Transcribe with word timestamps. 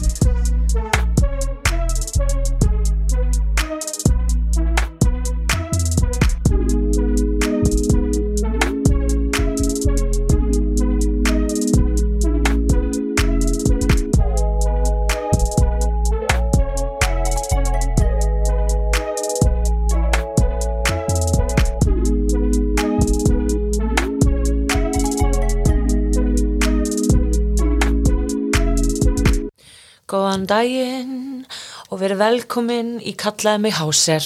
Góðan 30.45 30.61
daginn 30.61 31.45
og 31.89 31.97
verið 31.97 32.19
velkomin 32.21 32.89
í 33.01 33.15
Kallaði 33.17 33.63
mig 33.63 33.73
Háser. 33.79 34.25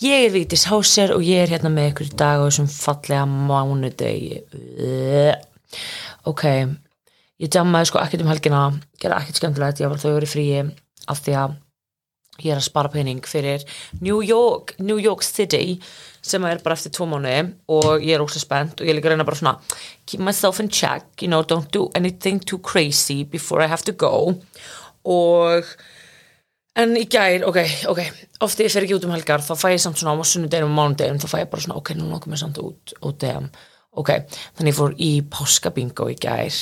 Ég 0.00 0.24
er 0.24 0.32
Vítis 0.32 0.64
Háser 0.70 1.12
og 1.12 1.20
ég 1.20 1.42
er 1.42 1.52
hérna 1.52 1.68
með 1.68 1.90
ykkur 1.90 2.08
í 2.08 2.16
dag 2.16 2.40
á 2.40 2.46
þessum 2.46 2.70
fallega 2.72 3.26
mánudegi. 3.28 4.40
Ok, 6.24 6.44
ég 7.36 7.52
jammaði 7.52 7.90
sko 7.90 8.00
ekkert 8.00 8.24
um 8.24 8.32
helgina, 8.32 8.62
gera 8.96 9.20
ekkert 9.20 9.42
skemmtilegt, 9.42 9.82
ég 9.84 9.92
var 9.92 10.00
þau 10.00 10.14
verið 10.14 10.32
fríi 10.32 10.64
af 11.08 11.20
því 11.26 11.36
að 11.42 11.58
ég 12.46 12.54
er 12.54 12.62
að 12.62 12.68
spara 12.70 12.94
pening 12.94 13.20
fyrir 13.28 13.68
New 14.00 14.22
York, 14.24 14.72
New 14.80 14.96
York 14.96 15.26
City 15.26 15.76
sem 16.22 16.44
er 16.48 16.64
bara 16.64 16.78
eftir 16.78 16.96
tvo 16.96 17.10
mánuði 17.10 17.52
og 17.68 18.00
ég 18.00 18.14
er 18.16 18.24
óslega 18.24 18.46
spennt 18.46 18.80
og 18.80 18.88
ég 18.88 18.94
er 18.94 19.00
líka 19.00 19.10
að 19.10 19.18
reyna 19.18 19.28
bara 19.28 19.40
svona 19.42 19.58
keep 20.06 20.22
myself 20.22 20.62
in 20.62 20.70
check, 20.70 21.10
you 21.20 21.28
know, 21.28 21.42
don't 21.42 21.68
do 21.74 21.90
anything 21.98 22.40
too 22.40 22.62
crazy 22.62 23.24
before 23.24 23.60
I 23.60 23.68
have 23.68 23.84
to 23.84 23.92
go 23.92 24.38
og 25.04 25.72
en 26.78 26.94
í 26.98 27.06
gær, 27.10 27.44
ok, 27.48 27.58
ok 27.90 28.02
ofti 28.46 28.66
ég 28.66 28.74
fer 28.74 28.86
ekki 28.86 28.98
út 28.98 29.08
um 29.08 29.14
helgar, 29.16 29.42
þá 29.42 29.54
fæ 29.58 29.72
ég 29.74 29.82
samt 29.82 30.00
svona 30.00 30.14
á 30.14 30.22
sunnudegum 30.26 30.74
og 30.74 30.78
mánudegum, 30.78 31.18
þá 31.22 31.28
fæ 31.30 31.38
ég 31.42 31.50
bara 31.52 31.64
svona 31.64 31.80
ok, 31.80 31.94
nú 31.98 32.10
langar 32.10 32.30
mér 32.30 32.42
samt 32.42 32.60
út, 32.62 32.94
út 33.02 33.18
dem 33.22 33.50
ok, 33.98 34.14
þannig 34.58 34.72
ég 34.72 34.78
fór 34.78 34.94
í 34.98 35.10
páskabingo 35.32 36.10
í 36.12 36.18
gær, 36.22 36.60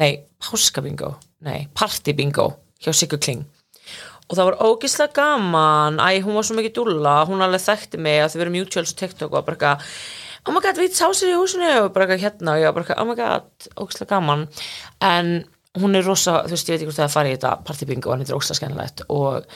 nei, 0.00 0.12
páskabingo 0.42 1.14
nei, 1.44 1.66
partybingo 1.76 2.50
hjá 2.84 2.92
Sigur 2.96 3.20
Kling. 3.20 3.44
Og 4.24 4.36
það 4.38 4.46
var 4.48 4.60
ógislega 4.64 5.12
gaman 5.18 5.98
æ, 6.00 6.20
hún 6.24 6.36
var 6.38 6.46
svo 6.48 6.56
mikið 6.56 6.76
dúlla, 6.78 7.16
hún 7.28 7.44
alveg 7.44 7.60
þekkti 7.64 8.00
mig 8.00 8.22
að 8.22 8.32
þau 8.32 8.38
verið 8.40 8.54
mutuals 8.54 8.94
og 8.94 9.00
TikTok 9.00 9.34
og 9.34 9.44
bara 9.44 9.56
eitthvað 9.58 9.90
oh 10.44 10.52
my 10.52 10.60
god, 10.64 10.80
við 10.80 10.96
sásir 10.96 11.32
í 11.32 11.36
húsinu? 11.36 11.68
Og 11.84 11.90
bara 11.94 12.06
eitthvað 12.06 12.24
hérna 12.24 12.54
og 12.54 12.62
ég 12.62 12.68
var 12.68 12.76
bara 12.76 12.84
eitthvað, 12.84 13.02
oh 13.02 13.08
my 13.08 13.16
god, 13.18 13.68
ógislega 13.80 14.10
gaman. 14.12 14.46
En 15.04 15.30
hún 15.80 15.98
er 15.98 16.06
rosa, 16.06 16.42
þú 16.46 16.54
veist, 16.54 16.68
ég 16.68 16.74
veit 16.74 16.82
ekki 16.82 16.90
hvort 16.90 17.00
það 17.00 17.08
að 17.08 17.14
fara 17.16 17.30
í 17.30 17.34
þetta 17.34 17.52
partybingo 17.66 18.12
en 18.14 18.22
þetta 18.22 18.32
er 18.32 18.38
ógislega 18.38 18.58
skemmilegt 18.60 19.04
og 19.10 19.46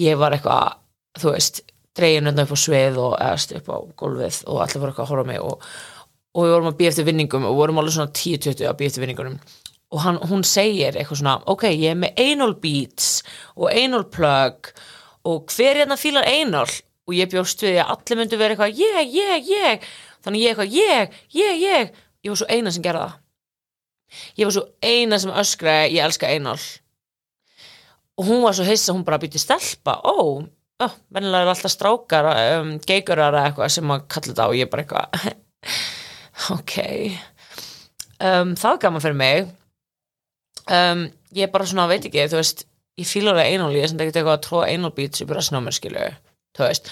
ég 0.00 0.18
var 0.18 0.34
eitthvað, 0.34 0.78
þú 1.22 1.34
veist 1.36 1.60
dregin 1.94 2.30
undan 2.30 2.48
upp 2.48 2.56
á 2.56 2.58
svið 2.58 2.96
og 2.98 3.12
eðast 3.22 3.54
upp 3.54 3.68
á 3.70 3.76
gólfið 4.00 4.40
og 4.50 4.62
allir 4.64 4.82
voru 4.82 4.90
eitthvað 4.90 5.04
að 5.04 5.12
horfa 5.12 5.26
á 5.26 5.30
mig 5.30 5.44
og, 5.44 5.68
og 6.34 6.46
við 6.46 6.54
vorum 6.56 6.70
að 6.72 6.78
býja 6.80 6.94
eftir 6.94 7.08
vinningum 7.08 7.46
og 7.46 7.60
vorum 7.60 7.78
alveg 7.82 7.94
svona 7.94 8.16
10-20 8.18 8.66
að 8.66 8.78
býja 8.80 8.92
eftir 8.92 9.04
vinningunum. 9.04 9.36
Og 9.94 10.02
hann, 10.02 10.18
hún 10.26 10.42
segir 10.48 10.98
eitthvað 10.98 11.20
svona 11.20 11.36
ok, 11.52 11.68
ég 11.70 11.94
er 11.94 12.00
með 12.02 12.18
einól 12.24 12.56
beats 12.58 13.12
og 13.54 13.70
einól 13.70 14.08
plug 14.10 14.72
og 15.30 15.54
hver 15.54 15.84
hérna 15.84 15.98
fílar 16.00 16.26
einól? 16.26 16.66
Og 17.04 17.12
ég 17.14 17.28
bjóst 17.30 17.60
við 17.62 17.82
að 17.82 17.92
allir 17.94 18.18
myndu 18.18 18.40
vera 18.40 18.56
eitthvað 18.56 18.78
ég, 18.80 19.12
ég, 19.12 19.50
ég. 19.52 19.90
Þannig 20.24 20.40
ég 20.42 20.54
eitthvað, 20.54 20.72
ég, 20.72 21.18
ég, 21.36 21.58
ég. 21.60 21.98
Ég 22.24 22.32
var 22.32 22.40
svo 22.40 22.48
eina 22.48 22.72
sem 22.72 22.82
gerða 22.82 23.10
það 23.10 23.23
ég 24.38 24.48
var 24.48 24.56
svo 24.56 24.64
eina 24.84 25.20
sem 25.20 25.32
öskraði 25.34 25.94
ég 25.96 26.06
elska 26.06 26.30
einál 26.30 26.58
og 28.14 28.28
hún 28.28 28.44
var 28.44 28.54
svo 28.56 28.66
hissa, 28.66 28.94
hún 28.94 29.04
bara 29.06 29.18
býtti 29.18 29.40
stelpa. 29.42 29.96
Ó, 30.06 30.38
ó, 30.78 30.86
vennilega 31.10 31.48
er 31.48 31.52
alltaf 31.54 31.72
strákar 31.72 32.28
um, 32.60 32.76
geigurar 32.86 33.34
eða 33.34 33.48
eitthvað 33.48 33.72
sem 33.74 33.90
að 33.90 34.04
kalla 34.14 34.30
þetta 34.30 34.46
og 34.50 34.58
ég 34.58 34.70
bara 34.70 34.84
eitthvað 34.84 35.26
ok. 36.58 36.76
Um, 38.22 38.54
það 38.54 38.70
var 38.70 38.80
gaman 38.84 39.04
fyrir 39.04 39.18
mig. 39.18 39.50
Um, 40.70 41.08
ég 41.36 41.50
bara 41.52 41.66
svona 41.68 41.88
veit 41.90 42.06
ekki 42.06 42.28
þú 42.30 42.38
veist, 42.38 42.64
ég 43.00 43.08
fíla 43.08 43.34
alveg 43.34 43.50
einál 43.52 43.74
ég 43.74 43.84
er 43.84 43.90
sem 43.90 44.00
ekkert 44.00 44.20
eitthvað 44.20 44.38
að 44.38 44.44
tróða 44.46 44.70
einálbít 44.70 45.18
sem 45.18 45.28
bara 45.28 45.42
snámur 45.44 45.74
skilu 45.74 46.04
þú 46.56 46.62
veist, 46.64 46.90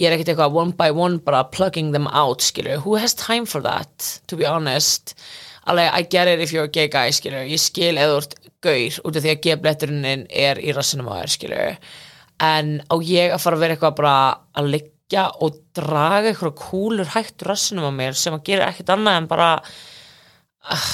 ég 0.00 0.08
er 0.08 0.16
ekkert 0.16 0.32
eitthvað 0.32 0.56
one 0.62 0.74
by 0.78 0.88
one 0.90 1.20
bara 1.22 1.44
plugging 1.52 1.92
them 1.94 2.08
out 2.10 2.42
skilu 2.42 2.80
who 2.82 2.96
has 2.98 3.14
time 3.14 3.46
for 3.46 3.62
that, 3.62 4.08
to 4.26 4.38
be 4.40 4.48
honest 4.48 5.14
alveg, 5.70 5.90
I 5.92 6.02
get 6.10 6.30
it 6.30 6.42
if 6.44 6.52
you're 6.52 6.68
a 6.68 6.72
gay 6.72 6.88
guy 6.92 7.12
skilu, 7.14 7.44
ég 7.48 7.60
skil 7.60 7.94
eða 7.96 8.18
úr 8.18 8.28
gaur 8.64 8.98
út 9.04 9.18
af 9.18 9.24
því 9.24 9.32
að 9.32 9.44
gebletturinn 9.46 10.26
er 10.28 10.60
í 10.60 10.74
rassinum 10.76 11.10
á 11.12 11.20
þér 11.20 11.34
skilu 11.34 11.62
en 12.44 12.74
á 12.90 12.94
ég 13.04 13.34
að 13.34 13.42
fara 13.44 13.58
að 13.58 13.64
vera 13.64 13.76
eitthvað 13.76 13.96
bara 14.00 14.16
að 14.58 14.70
liggja 14.74 15.24
og 15.44 15.60
draga 15.76 16.32
eitthvað 16.32 16.56
kúlur 16.60 17.12
hægt 17.14 17.44
rassinum 17.46 17.88
á 17.88 17.92
mér 17.94 18.18
sem 18.18 18.34
að 18.34 18.44
gera 18.48 18.68
ekkert 18.72 18.94
annað 18.96 19.20
en 19.20 19.30
bara 19.30 19.48
uh, 19.60 20.92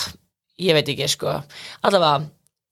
ég 0.60 0.76
veit 0.76 0.88
ekki 0.92 1.08
sko. 1.08 1.40
Allavega, 1.86 2.28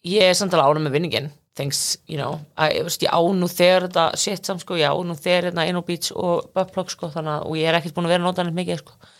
ég 0.06 0.28
er 0.28 0.38
samt 0.38 0.54
alveg 0.54 0.74
ánum 0.74 0.88
með 0.88 0.98
vinningin 0.98 1.30
thanks, 1.58 1.98
you 2.06 2.18
know. 2.18 2.38
Að, 2.54 2.84
veist, 2.86 3.02
ég 3.02 3.10
á 3.10 3.20
nú 3.34 3.48
þegar 3.50 3.88
þetta 3.88 4.04
shit 4.20 4.46
samt 4.46 4.62
sko. 4.62 4.76
Ég 4.78 4.92
á 4.92 4.96
nú 5.02 5.16
þegar 5.18 5.50
þetta 5.50 5.64
Inno 5.66 5.82
Beach 5.86 6.12
og 6.14 6.52
Buttplug 6.54 6.92
sko 6.92 7.10
þannig 7.14 7.34
að, 7.34 7.46
og 7.48 7.58
ég 7.58 7.70
er 7.70 7.78
ekkert 7.78 7.96
búin 7.96 8.06
að 8.06 8.14
vera 8.14 8.44
neitt 8.46 8.58
mikið 8.60 8.82
sko 8.84 9.14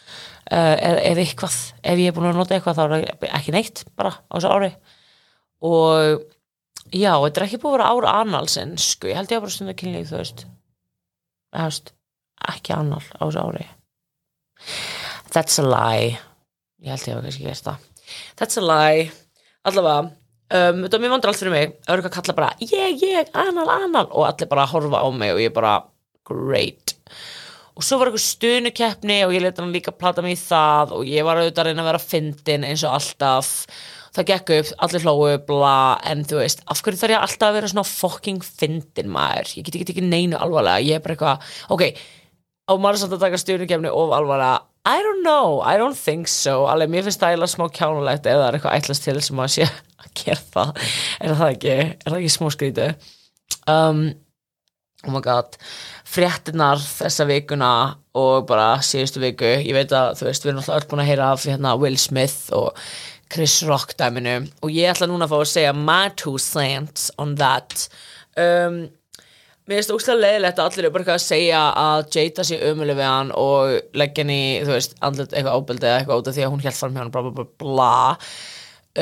uh, 0.53 0.77
ef, 0.77 0.99
ef 1.11 1.21
eitthvað, 1.25 1.59
ef 1.83 2.03
ég 2.03 2.11
er 2.11 2.17
búin 2.17 2.31
að 2.31 2.41
nota 2.41 2.57
eitthvað 2.57 2.79
þá 2.79 2.85
er 2.99 3.37
ekki 3.39 3.55
neitt 3.55 3.85
bara 3.99 4.15
á 4.17 4.35
þessu 4.37 4.53
ári. 4.53 4.71
Og 5.69 6.23
já, 6.95 7.13
þetta 7.13 7.41
er 7.41 7.47
ekki 7.47 7.61
búin 7.63 7.75
að 7.75 7.79
vera 7.79 7.91
ára 7.93 8.15
annalsinn 8.23 8.77
sko, 8.81 9.11
ég 9.11 9.19
held 9.19 9.33
ég 9.33 9.41
að 9.41 9.47
bara 9.47 9.57
stunda 9.57 9.77
kynlíf 9.79 10.11
þú 10.13 10.21
veist, 10.21 10.47
eða, 11.55 11.69
veist 11.69 11.93
ekki 12.53 12.75
annal 12.77 13.03
á 13.03 13.23
þessu 13.25 13.45
ári. 13.45 13.67
That's 15.35 15.61
a 15.61 15.67
lie. 15.67 16.17
Ég 16.83 16.95
held 16.95 17.09
ég 17.09 17.19
að 17.19 17.27
kannski 17.27 17.47
gert 17.47 17.67
það. 17.67 17.89
That's 18.39 18.59
a 18.61 18.65
lie. 18.65 19.09
Allavega 19.69 20.07
um, 20.07 20.85
Þetta 20.85 20.97
er 20.97 21.03
mjög 21.03 21.13
vandur 21.13 21.33
allt 21.33 21.43
fyrir 21.43 21.55
mig. 21.55 21.75
Örg 21.93 22.09
að 22.09 22.15
kalla 22.15 22.35
bara 22.39 22.53
Ég, 22.63 23.03
ég, 23.03 23.33
anal, 23.37 23.69
anal. 23.75 24.07
Og 24.09 24.25
allir 24.29 24.49
bara 24.51 24.69
horfa 24.71 25.03
á 25.05 25.09
mig 25.13 25.35
Og 25.35 25.43
ég 25.43 25.53
bara 25.53 25.75
Great 26.29 26.95
Og 27.79 27.87
svo 27.87 28.01
var 28.01 28.11
eitthvað 28.11 28.25
stunukeppni 28.25 29.21
Og 29.27 29.37
ég 29.37 29.45
leta 29.45 29.63
hann 29.63 29.75
líka 29.75 29.95
plata 29.95 30.25
mig 30.25 30.37
í 30.37 30.41
það 30.41 30.97
Og 30.99 31.07
ég 31.09 31.27
var 31.27 31.39
auðvitað 31.41 31.63
að 31.63 31.71
reyna 31.71 31.85
að 31.85 31.91
vera 31.93 32.03
fyndin 32.03 32.67
Eins 32.67 32.85
og 32.87 32.97
alltaf. 32.99 33.53
Það 34.19 34.29
gekk 34.33 34.53
upp, 34.57 34.71
allir 34.87 35.05
hlóu, 35.05 35.27
bla 35.47 35.75
En 36.11 36.25
þú 36.27 36.41
veist, 36.41 36.65
af 36.67 36.81
hverju 36.83 36.99
þarf 37.03 37.15
ég 37.15 37.27
alltaf 37.27 37.51
að 37.51 37.59
vera 37.61 37.71
svona 37.71 37.87
Fucking 37.89 38.47
fyndin 38.47 39.13
maður? 39.15 39.53
Ég 39.55 39.69
get 39.69 39.79
ekki 39.79 39.95
ekki 39.95 40.07
neinu 40.09 40.41
alvarlega 40.41 40.83
Ég 40.89 40.99
er 40.99 41.05
bara 41.05 41.15
eitthvað 41.15 41.77
Ok, 41.77 41.85
á 42.67 42.73
maður 42.75 43.05
samt 43.05 43.15
að 43.17 43.25
taka 43.27 43.41
stjórnukefni 43.45 43.93
of 43.95 44.17
alvarlega? 44.17 44.65
I 44.89 45.03
don't 45.05 45.23
know, 45.23 45.61
I 45.61 45.77
don't 45.77 45.99
think 45.99 46.29
so. 46.33 46.63
Alveg 46.71 46.89
mér 46.89 47.05
finnst 47.05 47.21
það 47.21 47.35
eiginlega 47.35 47.53
smá 47.53 47.67
kjánulegt 47.77 48.29
eða 48.31 48.39
það 48.41 48.47
er 48.47 48.57
eitthvað 48.57 48.77
ætlast 48.79 49.05
til 49.05 49.21
sem 49.27 49.43
að 49.43 49.51
sé 49.53 49.67
að 49.69 50.13
gera 50.17 50.45
það. 50.55 50.71
Er 51.21 51.35
það 51.37 51.51
ekki, 51.53 51.75
er 51.75 52.07
það 52.07 52.17
ekki 52.23 52.31
smá 52.33 52.49
skrítu 52.55 52.87
um, 53.69 54.01
oh 55.07 55.15
my 55.15 55.23
god 55.25 55.55
fréttinar 56.09 56.81
þessa 56.83 57.29
vikuna 57.29 57.71
og 58.19 58.49
bara 58.49 58.81
síðustu 58.83 59.23
viku 59.23 59.53
ég 59.61 59.77
veit 59.77 59.95
að 59.95 60.19
þú 60.19 60.29
veist, 60.29 60.45
við 60.45 60.53
erum 60.53 60.61
alltaf 60.65 60.81
öll 60.81 60.91
búin 60.91 61.05
að 61.05 61.11
heyra 61.13 61.31
af 61.35 61.47
hérna, 61.47 61.77
Will 61.79 61.99
Smith 62.01 62.53
og 62.57 62.77
Chris 63.31 63.61
Rock 63.69 63.95
dæminu 64.01 64.41
og 64.65 64.71
ég 64.75 64.91
ætla 64.91 65.11
núna 65.11 65.29
að 65.29 65.35
fá 65.35 65.41
að 65.41 65.51
segja 65.53 65.75
my 65.77 66.05
two 66.17 66.39
cents 66.43 67.11
on 67.19 67.37
that. 67.41 67.89
Um 68.37 68.89
Mér 69.69 69.83
finnst 69.83 69.91
ógstlega 69.93 70.23
leiðilegt 70.23 70.61
að 70.63 70.67
allir 70.71 70.87
eru 70.87 70.93
bara 70.95 71.03
eitthvað 71.03 71.19
að 71.19 71.25
segja 71.27 71.59
að 71.77 72.07
Jada 72.15 72.45
sé 72.49 72.57
umulig 72.71 72.95
við 72.97 73.05
hann 73.05 73.33
og 73.37 73.97
leggja 74.01 74.23
henni, 74.25 74.63
þú 74.65 74.73
veist, 74.73 74.95
andlut 75.05 75.35
eitthvað 75.35 75.59
ábeldi 75.59 75.85
eða 75.91 75.99
eitthvað 75.99 76.23
út 76.23 76.31
af 76.31 76.37
því 76.39 76.45
að 76.47 76.53
hún 76.55 76.63
held 76.65 76.77
fram 76.79 76.95
hjá 76.95 77.01
hann 77.03 77.11
bla 77.13 77.23
bla 77.27 77.33
bla 77.37 77.45
bla. 77.61 77.91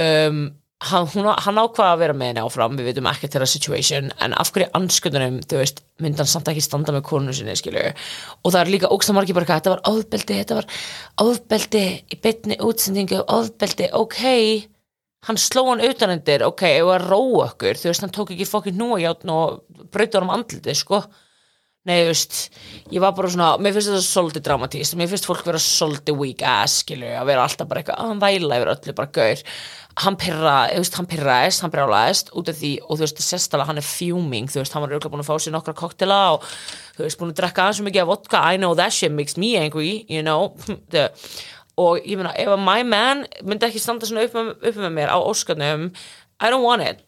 Um, 0.02 0.40
hann, 0.84 1.08
hann 1.40 1.58
ákvaða 1.60 1.94
að 1.94 2.00
vera 2.02 2.14
með 2.16 2.30
henni 2.30 2.44
áfram 2.44 2.76
við 2.76 2.90
veitum 2.90 3.08
til 3.22 3.30
það 3.40 3.48
situation 3.48 4.10
en 4.20 4.34
af 4.36 4.52
hverju 4.52 4.68
anskutunum, 4.76 5.38
þú 5.48 5.60
veist, 5.62 5.82
myndi 6.04 6.20
hann 6.20 6.28
samt 6.28 6.50
ekki 6.52 6.64
standa 6.64 6.92
með 6.92 7.06
konu 7.08 7.32
sinni, 7.32 7.56
skilju 7.56 7.84
og 8.42 8.52
það 8.52 8.60
er 8.60 8.72
líka 8.74 8.90
ógstlega 8.92 9.16
margir 9.16 9.38
bara 9.38 9.46
eitthvað, 9.46 9.62
þetta 9.62 9.74
var 9.74 9.84
ábeldi 9.88 10.38
þetta 10.42 10.58
var 10.58 10.66
ábeldi 11.24 11.84
í 12.12 12.20
bytni 12.26 12.58
útsendingu, 12.60 13.22
ábeldi, 13.24 13.90
ok 13.96 14.22
hann 15.26 15.40
sló 15.40 15.64
hann 15.70 15.82
utanendir, 15.82 16.44
ok, 16.46 16.66
ef 16.76 16.92
að 16.92 17.06
róa 17.08 17.48
okkur, 17.48 17.80
þú 17.80 17.90
veist, 17.90 18.04
hann 18.04 18.14
tók 18.14 18.34
ekki 18.36 18.46
fokkin 18.46 18.76
núajátn 18.78 19.32
og 19.32 19.62
brauti 19.90 20.20
hann 20.20 20.28
um 20.28 20.34
andliti, 20.36 20.76
sko 20.76 21.06
nei, 21.86 22.00
þú 22.02 22.10
veist, 22.10 22.36
ég 22.90 23.02
var 23.02 23.14
bara 23.16 23.30
svona 23.30 23.48
mér 23.62 23.74
finnst 23.76 23.92
þetta 23.92 24.04
svolítið 24.04 24.44
dramatíst, 24.48 24.96
mér 24.98 25.10
finnst 25.12 25.28
fólk 25.28 25.44
vera 25.46 25.60
svolítið 25.62 26.20
weak 26.20 26.44
ass, 26.46 26.80
skilju, 26.82 27.12
að 27.14 27.28
vera 27.30 27.44
alltaf 27.46 27.68
bara 27.70 27.82
eitthvað, 27.82 28.00
að 28.02 28.10
hann 28.10 28.22
væla 28.24 28.60
yfir 28.60 28.72
öllu, 28.74 28.94
bara 28.98 29.12
gaur. 29.18 29.44
Hann 29.96 30.18
pyrra, 30.20 30.54
þú 30.74 30.80
veist, 30.82 30.96
hann 30.98 31.08
pyrraðist, 31.08 31.62
hann 31.64 31.72
brjálaðist 31.72 32.32
út 32.36 32.50
af 32.52 32.58
því, 32.58 32.72
og 32.84 32.98
þú 32.98 33.06
veist, 33.06 33.22
sérstala 33.24 33.64
hann 33.64 33.80
er 33.80 33.86
fuming, 33.86 34.50
þú 34.52 34.60
veist, 34.60 34.74
hann 34.76 34.84
var 34.84 34.92
auðvitað 34.92 35.14
búin 35.14 35.24
að 35.24 35.30
fá 35.30 35.38
sér 35.40 35.54
nokkra 35.54 35.76
koktela 35.78 36.18
og, 36.34 36.44
þú 36.98 37.06
veist, 37.06 37.20
búin 37.22 37.32
að 37.32 37.38
drekka 37.40 37.64
aðeins 37.64 37.84
mikið 37.86 38.02
af 38.02 38.10
vodka, 38.10 38.42
I 38.44 38.60
know 38.60 38.76
that 38.76 38.92
shit 38.92 39.14
makes 39.14 39.38
me 39.40 39.54
angry, 39.56 40.04
you 40.10 40.26
know. 40.26 40.52
The 40.92 41.08
og 41.76 42.00
ég 42.08 42.16
meina, 42.16 42.32
ef 42.40 42.48
að 42.48 42.62
my 42.64 42.80
man 42.88 43.26
myndi 43.44 43.68
ekki 43.68 43.80
standa 43.82 44.08
svona 44.08 44.24
upp 44.24 44.36
með, 44.36 44.52
upp 44.64 44.78
með 44.80 44.94
mér 44.96 45.12
á 45.12 45.18
óskarnum 45.20 45.90
I 46.40 46.48
don't 46.52 46.64
want 46.64 46.82
it. 46.82 47.02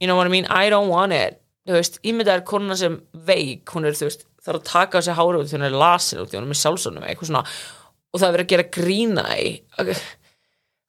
You 0.00 0.08
know 0.08 0.16
what 0.16 0.26
I 0.26 0.30
mean, 0.30 0.46
I 0.50 0.70
don't 0.70 0.90
want 0.90 1.14
it 1.14 1.38
þú 1.64 1.76
veist, 1.78 1.98
ímyndað 2.04 2.38
er 2.38 2.46
konuna 2.48 2.76
sem 2.78 2.98
veik 3.26 3.72
hún 3.74 3.88
er, 3.88 3.96
þú 3.96 4.08
veist, 4.08 4.26
þarf 4.44 4.60
að 4.60 4.66
taka 4.68 5.00
á 5.00 5.04
sig 5.06 5.16
hára 5.16 5.40
út 5.40 5.48
því 5.48 5.58
hún 5.58 5.68
er 5.68 5.78
lasin 5.80 6.20
út 6.20 6.30
því 6.30 6.38
hún 6.38 6.46
er 6.46 6.52
með 6.52 6.60
sjálfsónum 6.60 7.06
eitthvað 7.08 7.30
svona, 7.30 7.44
og 8.12 8.20
það 8.20 8.28
er 8.28 8.36
verið 8.36 8.46
að 8.46 8.52
gera 8.52 8.72
grína 8.78 9.26
í 9.40 9.48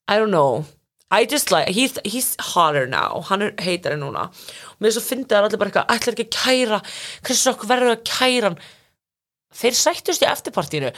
I 0.05 0.19
don't 0.19 0.29
know. 0.29 0.65
I 1.09 1.25
just 1.25 1.49
like, 1.49 1.69
he's, 1.69 1.97
he's 2.05 2.35
hotter 2.37 2.85
now. 2.85 3.23
Hann 3.25 3.41
er 3.41 3.53
heitari 3.57 3.97
núna. 3.97 4.27
Og 4.75 4.83
mér 4.83 4.93
svo 4.93 5.01
fyndið 5.01 5.37
að 5.37 5.47
allir 5.47 5.61
bara 5.61 5.71
eitthvað, 5.71 5.95
ætlar 5.95 6.13
ekki 6.13 6.25
að 6.27 6.35
kæra? 6.35 6.79
Hversu 7.25 7.49
okkur 7.53 7.71
verður 7.71 7.93
að 7.95 8.03
kæra 8.09 8.51
hann? 8.51 8.59
Þeir 9.55 9.77
sættust 9.79 10.21
í 10.21 10.29
eftirpartíinu. 10.29 10.91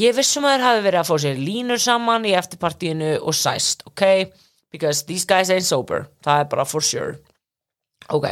Ég 0.00 0.16
vissum 0.16 0.46
að 0.48 0.56
þeir 0.56 0.66
hafi 0.66 0.84
verið 0.88 1.02
að 1.02 1.10
fá 1.10 1.22
sér 1.22 1.42
línur 1.42 1.82
saman 1.84 2.26
í 2.26 2.34
eftirpartíinu 2.38 3.12
og 3.20 3.36
sæst 3.36 3.84
ok, 3.86 4.04
because 4.72 5.04
these 5.06 5.28
guys 5.28 5.52
ain't 5.54 5.68
sober. 5.68 6.08
Það 6.26 6.42
er 6.42 6.50
bara 6.56 6.66
for 6.66 6.82
sure. 6.82 7.18
Ok 8.08 8.26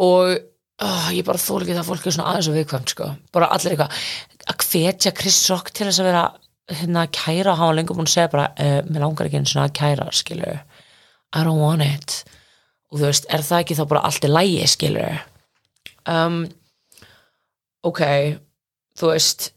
og 0.00 0.34
oh, 0.80 1.08
ég 1.12 1.26
bara 1.26 1.40
þól 1.40 1.60
ekki 1.62 1.74
það 1.74 1.82
að 1.82 1.90
fólk 1.90 2.06
er 2.06 2.16
svona 2.16 2.32
aðeins 2.32 2.50
og 2.50 2.58
viðkvæmt 2.58 2.94
sko, 2.94 3.08
bara 3.36 3.50
allir 3.54 3.74
eitthvað 3.74 4.04
að 4.50 4.66
hvetja 4.66 5.14
Chris 5.16 5.40
Rock 5.52 5.72
til 5.74 5.88
þess 5.88 6.02
að 6.02 6.10
vera 6.10 6.26
hérna 6.70 7.04
að 7.04 7.14
kæra, 7.18 7.56
hann 7.58 7.72
var 7.72 7.76
lengur 7.76 7.98
búin 7.98 8.06
að 8.06 8.14
segja 8.14 8.30
bara, 8.32 8.50
uh, 8.54 8.78
mér 8.86 9.04
langar 9.04 9.28
ekki 9.28 9.40
eins 9.40 9.56
og 9.56 9.64
að 9.64 9.74
kæra 9.80 10.06
skilur, 10.14 10.60
I 11.34 11.42
don't 11.46 11.60
want 11.60 11.82
it. 11.84 12.20
Og 12.90 12.98
þú 12.98 13.08
veist, 13.08 13.26
er 13.30 13.42
það 13.46 13.64
ekki 13.64 13.76
þá 13.78 13.84
bara 13.90 14.04
allt 14.06 14.26
í 14.26 14.30
lægi 14.30 14.68
skilur 14.70 15.20
um, 16.08 16.42
ok 17.86 18.02
þú 18.98 19.12
veist 19.12 19.50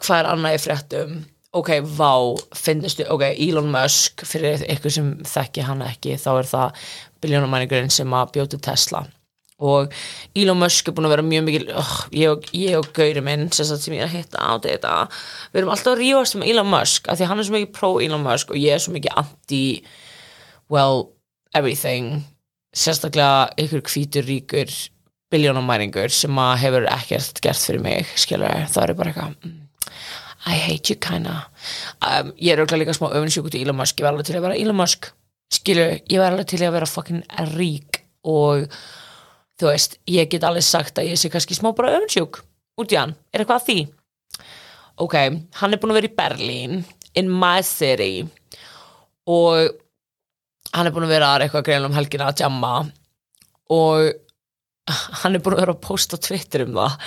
hvað 0.00 0.18
er 0.20 0.30
annað 0.32 0.56
í 0.56 0.60
fréttum? 0.62 1.18
Ok, 1.54 1.70
vá, 1.86 2.10
finnistu 2.58 3.04
ok, 3.14 3.28
Elon 3.30 3.68
Musk, 3.70 4.24
fyrir 4.26 4.64
ykkur 4.74 4.90
sem 4.90 5.10
þekki 5.28 5.62
hann 5.68 5.84
ekki, 5.86 6.16
þá 6.18 6.30
er 6.32 6.48
það 6.50 6.88
biljónumæningurinn 7.22 7.92
sem 7.94 8.16
að 8.18 8.32
bjóti 8.34 8.58
Tesla 8.64 9.04
og 9.62 9.92
Elon 10.34 10.58
Musk 10.58 10.88
er 10.88 10.94
búin 10.96 11.06
að 11.06 11.14
vera 11.14 11.26
mjög 11.26 11.44
mikil 11.46 11.68
oh, 11.78 11.92
ég, 12.10 12.48
ég 12.58 12.78
og 12.78 12.88
Gauri 12.96 13.22
minn 13.22 13.46
sem, 13.54 13.68
sem 13.68 13.94
ég 13.94 14.02
er 14.02 14.08
að 14.08 14.16
hitta 14.16 14.42
á 14.42 14.52
þetta 14.58 14.94
við 15.52 15.60
erum 15.60 15.74
alltaf 15.74 15.92
að 15.94 16.00
rífast 16.02 16.38
um 16.38 16.46
Elon 16.46 16.72
Musk 16.72 17.06
af 17.08 17.20
því 17.20 17.28
hann 17.30 17.42
er 17.42 17.46
svo 17.46 17.54
mikið 17.54 17.74
pro 17.76 17.92
Elon 18.02 18.24
Musk 18.26 18.50
og 18.50 18.58
ég 18.58 18.74
er 18.74 18.82
svo 18.82 18.94
mikið 18.96 19.20
anti 19.22 19.64
well, 20.72 21.12
everything. 21.54 22.24
Sérstaklega 22.74 23.52
ykkur 23.62 23.84
hvítur 23.86 24.26
ríkur 24.26 24.72
biljónumæringur 25.30 26.10
sem 26.10 26.38
að 26.38 26.56
hefur 26.64 26.88
ekkert 26.90 27.38
gert 27.42 27.62
fyrir 27.62 27.82
mig 27.82 28.10
skilur, 28.18 28.50
það 28.70 28.88
er 28.88 28.98
bara 28.98 29.12
eitthvað 29.12 29.36
mm, 29.46 29.60
I 30.44 30.58
hate 30.60 30.92
you 30.92 30.98
kinda. 31.00 31.46
Um, 32.04 32.34
ég 32.36 32.52
er 32.52 32.60
auðvitað 32.60 32.82
líka 32.82 32.96
smá 32.96 33.06
öfinsjúk 33.14 33.46
til 33.48 33.62
Elon 33.64 33.78
Musk. 33.78 33.96
Ég 33.96 34.04
var 34.04 34.12
alveg 34.12 34.26
til 34.28 34.36
að 34.36 34.44
vera 34.44 34.58
Elon 34.60 34.76
Musk. 34.76 35.08
Skilur, 35.54 35.94
ég 36.10 36.20
var 36.20 36.34
alveg 36.34 36.50
til 36.50 36.60
að 36.66 36.74
vera 36.74 36.90
fucking 36.90 37.22
rík 37.54 38.02
og 38.28 38.66
þú 39.60 39.70
veist, 39.70 39.98
ég 40.10 40.30
get 40.32 40.46
alveg 40.46 40.66
sagt 40.66 40.98
að 40.98 41.12
ég 41.12 41.20
sé 41.20 41.30
kannski 41.32 41.56
smá 41.56 41.70
bara 41.76 41.94
öfinsjúk 41.98 42.42
út 42.80 42.94
í 42.94 42.98
hann, 42.98 43.14
er 43.32 43.44
eitthvað 43.44 43.60
að 43.60 43.68
því? 43.68 43.78
Ok, 45.04 45.16
hann 45.60 45.74
er 45.74 45.80
búin 45.82 45.94
að 45.94 46.00
vera 46.00 46.10
í 46.10 46.16
Berlín 46.18 46.82
in 47.18 47.30
my 47.30 47.62
city 47.66 48.26
og 49.30 49.78
hann 50.74 50.88
er 50.88 50.94
búin 50.94 51.06
að 51.06 51.14
vera 51.14 51.32
eitthvað 51.38 51.66
greinlega 51.68 51.92
um 51.92 51.98
helgina 51.98 52.28
að 52.30 52.44
jamma 52.44 52.74
og 53.74 54.12
hann 55.22 55.34
er 55.34 55.42
búin 55.42 55.56
að 55.56 55.64
vera 55.64 55.74
að 55.76 55.84
posta 55.86 56.18
Twitter 56.20 56.66
um 56.66 56.76
það 56.76 56.98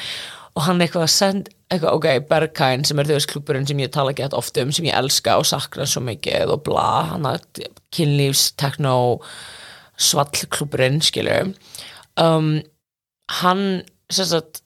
og 0.58 0.66
hann 0.66 0.82
eitthvað 0.82 1.06
að 1.06 1.14
senda 1.14 1.54
eitthvað, 1.68 1.98
ok, 1.98 2.28
Berghain 2.30 2.86
sem 2.88 3.00
er 3.02 3.10
þauðs 3.10 3.28
klúburinn 3.28 3.68
sem 3.68 3.80
ég 3.84 3.92
tala 3.92 4.14
gett 4.16 4.36
oft 4.38 4.56
um, 4.62 4.72
sem 4.72 4.88
ég 4.88 4.96
elska 4.96 5.36
og 5.40 5.48
sakna 5.50 5.84
svo 5.90 6.00
mikið 6.06 6.54
og 6.54 6.64
bla 6.64 6.88
hann 7.12 7.28
að 7.28 7.44
kynlífs, 7.94 8.54
tekno 8.60 9.20
svall 10.00 10.48
klúburinn, 10.54 11.02
skilju 11.04 11.52
um, 12.22 12.58
hann 13.42 13.64
sagt 14.14 14.64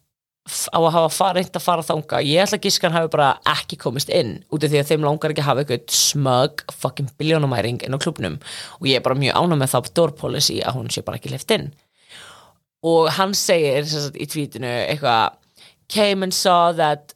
á 0.74 0.80
að 0.82 0.94
hafa 0.96 1.28
reynd 1.36 1.56
að 1.56 1.64
fara 1.64 1.86
þanga 1.86 2.20
ég 2.26 2.42
ætla 2.44 2.58
að 2.58 2.66
gíska 2.66 2.88
hann 2.88 2.98
hafi 2.98 3.12
bara 3.14 3.30
ekki 3.54 3.78
komist 3.80 4.10
inn 4.12 4.40
út 4.50 4.64
af 4.66 4.72
því 4.72 4.80
að 4.82 4.90
þeim 4.90 5.06
langar 5.06 5.34
ekki 5.34 5.44
að 5.44 5.48
hafa 5.48 5.64
eitthvað 5.64 5.94
smug 5.96 6.64
fucking 6.82 7.12
biljónumæring 7.22 7.84
inn 7.86 7.96
á 7.96 8.02
klubnum 8.02 8.40
og 8.80 8.90
ég 8.90 9.00
er 9.00 9.06
bara 9.06 9.20
mjög 9.20 9.38
ánum 9.38 9.62
með 9.62 9.76
það 9.76 9.92
door 10.00 10.16
policy 10.18 10.58
að 10.66 10.80
hún 10.80 10.90
sé 10.92 11.06
bara 11.06 11.22
ekki 11.22 11.32
lift 11.32 11.54
inn. 11.54 11.70
Og 12.82 13.12
hann 13.14 13.36
segir 13.38 13.86
sagt, 13.86 14.18
í 14.18 14.26
tvítinu 14.26 14.72
eitthvað 14.90 15.38
came 15.94 16.26
and 16.26 16.34
saw 16.34 16.74
that 16.74 17.14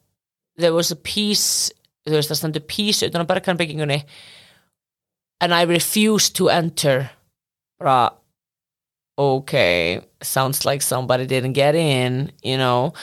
there 0.58 0.76
was 0.76 0.92
a 0.94 1.00
piece 1.00 1.74
þú 2.06 2.20
veist 2.20 2.32
það 2.32 2.42
standur 2.44 2.66
piece 2.70 3.08
utan 3.08 3.26
á 3.26 3.30
bergkarnbyggingunni 3.32 4.04
and 5.42 5.54
I 5.54 5.66
refused 5.66 6.36
to 6.38 6.50
enter. 6.54 7.10
Bara 7.82 8.14
ok, 9.18 9.54
sounds 10.22 10.66
like 10.66 10.84
somebody 10.84 11.26
didn't 11.26 11.54
get 11.54 11.76
in 11.76 12.32
you 12.44 12.58
know. 12.58 12.94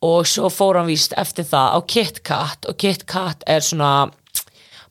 Og 0.00 0.24
svo 0.24 0.48
fór 0.48 0.78
hann 0.80 0.88
víst 0.88 1.12
eftir 1.20 1.44
það 1.44 1.76
á 1.76 1.78
KitKat 1.84 2.68
og 2.70 2.78
KitKat 2.80 3.44
er 3.46 3.60
svona 3.60 4.10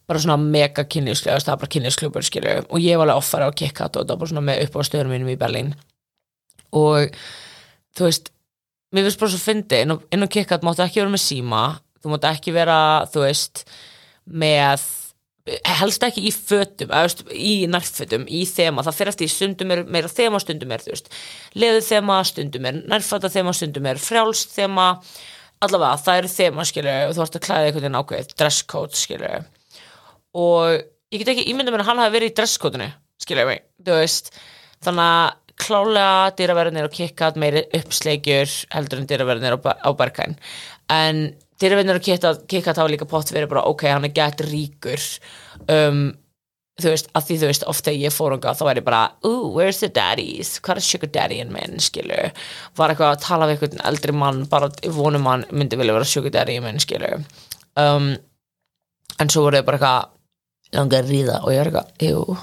bara 0.10 0.22
svona 0.22 0.38
mega 0.42 0.84
kynlífsklubur 0.86 1.46
það 1.46 1.54
er 1.54 1.62
bara 1.62 1.74
kynlífsklubur 1.76 2.26
skilju 2.26 2.56
og 2.68 2.82
ég 2.82 2.98
var 2.98 3.08
alveg 3.08 3.22
offari 3.22 3.50
á 3.50 3.54
KitKat 3.54 3.98
og 3.98 4.06
það 4.06 4.14
var 4.14 4.22
bara 4.22 4.34
svona 4.34 4.46
með 4.50 4.64
upp 4.66 4.78
á 4.78 4.82
stöðum 4.86 5.14
mínum 5.14 5.34
í 5.34 5.38
Berlín. 5.40 5.74
Og 6.74 7.16
þú 7.98 8.10
veist 8.10 8.32
mér 8.94 9.06
finnst 9.06 9.22
bara 9.22 9.34
svo 9.34 9.42
fyndi 9.42 9.84
inn 9.84 9.94
á, 9.94 9.98
á 9.98 10.34
KitKat 10.34 10.66
máttu 10.66 10.86
ekki 10.86 11.02
vera 11.02 11.14
með 11.14 11.26
síma 11.26 11.64
þú 12.00 12.14
máttu 12.14 12.30
ekki 12.30 12.56
vera, 12.56 12.80
þú 13.12 13.26
veist 13.26 13.64
með 14.30 14.86
helst 15.80 16.04
ekki 16.06 16.26
í 16.28 16.32
fötum, 16.34 16.92
eða, 16.94 17.26
í 17.34 17.54
nærfötum 17.72 18.26
í 18.30 18.44
þema, 18.50 18.86
það 18.86 18.98
fyrir 19.00 19.14
eftir 19.14 19.32
stundum 19.34 19.74
er 19.76 19.84
meira 19.86 20.12
þema, 20.12 20.42
stundum 20.44 20.76
er, 20.76 20.86
veist 20.88 21.12
leðu 21.60 21.82
þema, 21.88 22.20
stundum 22.28 22.70
er, 22.70 22.80
nærföta 22.92 23.32
þema, 23.34 23.56
stundum 23.58 23.90
er 23.90 24.02
frjálst 24.04 24.56
þema, 24.56 24.88
allavega 25.66 26.00
það 26.06 26.22
eru 26.22 26.32
þema, 26.36 26.68
skilju, 26.70 26.96
og 27.08 27.18
þú 27.18 27.26
ert 27.26 27.40
að 27.40 27.46
klæða 27.48 27.68
einhvern 27.68 27.86
veginn 27.88 28.00
ákveð, 28.00 28.32
dresscode, 28.40 29.00
skilju 29.00 29.34
og 30.40 30.80
ég 31.10 31.24
get 31.24 31.34
ekki 31.34 31.50
ímynda 31.52 31.74
mér 31.74 31.84
að 31.84 31.92
hann 31.92 32.02
hafi 32.04 32.18
verið 32.18 32.32
í 32.32 32.38
dresscode-inu, 32.38 32.90
skilju 33.26 33.48
mig, 33.50 33.64
þú 33.84 34.00
veist, 34.00 34.34
þannig 34.86 35.14
að 35.18 35.38
klálega 35.60 36.32
dýraverðinir 36.40 36.88
og 36.88 36.96
kikkat 36.96 37.38
meiri 37.40 37.66
uppsleikjur 37.76 38.52
heldur 38.72 39.02
en 39.02 39.10
dýraverðinir 39.10 39.58
á, 39.60 39.60
á 39.84 39.90
bergæn 39.98 40.38
en 40.94 41.24
dýraverðinir 41.60 42.00
og 42.00 42.48
kikkat 42.50 42.80
hafa 42.80 42.90
líka 42.92 43.08
pott 43.10 43.32
verið 43.34 43.52
bara 43.52 43.68
ok, 43.70 43.86
hann 43.92 44.08
er 44.08 44.16
gett 44.16 44.44
ríkur. 44.48 45.06
Um, 45.68 46.04
þú 46.80 46.94
veist, 46.94 47.10
að 47.18 47.26
því 47.28 47.38
þú 47.42 47.50
veist 47.50 47.66
ofta 47.68 47.94
ég 47.96 48.16
fór 48.16 48.38
og 48.38 48.46
þá 48.46 48.64
er 48.72 48.80
ég 48.80 48.88
bara 48.88 49.02
ooh, 49.28 49.50
where's 49.56 49.82
the 49.84 49.90
daddies, 49.92 50.56
hvað 50.64 50.80
er 50.80 50.88
sugar 50.88 51.12
daddy 51.16 51.42
in 51.44 51.52
minn, 51.52 51.76
skilu, 51.84 52.22
var 52.80 52.94
eitthvað 52.94 53.18
að 53.18 53.26
tala 53.26 53.50
við 53.50 53.58
einhvern 53.58 53.86
eldri 53.92 54.16
mann, 54.16 54.46
bara 54.52 54.72
vonum 54.96 55.28
mann 55.28 55.44
myndi 55.52 55.80
vilja 55.80 55.98
vera 55.98 56.08
sugar 56.08 56.34
daddy 56.36 56.56
in 56.60 56.64
minn, 56.64 56.80
skilu 56.80 57.18
um, 57.80 58.14
en 59.20 59.32
svo 59.32 59.44
voru 59.46 59.60
þau 59.60 59.68
bara 59.68 59.80
eitthvað 59.80 60.78
langar 60.78 61.04
að 61.04 61.12
ríða. 61.14 61.38
Og 61.44 61.54
ég 61.54 61.62
er 61.62 61.72
eitthvað, 61.72 61.94
ew 62.08 62.38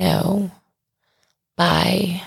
no. 0.00 0.50
Bye. 1.60 2.20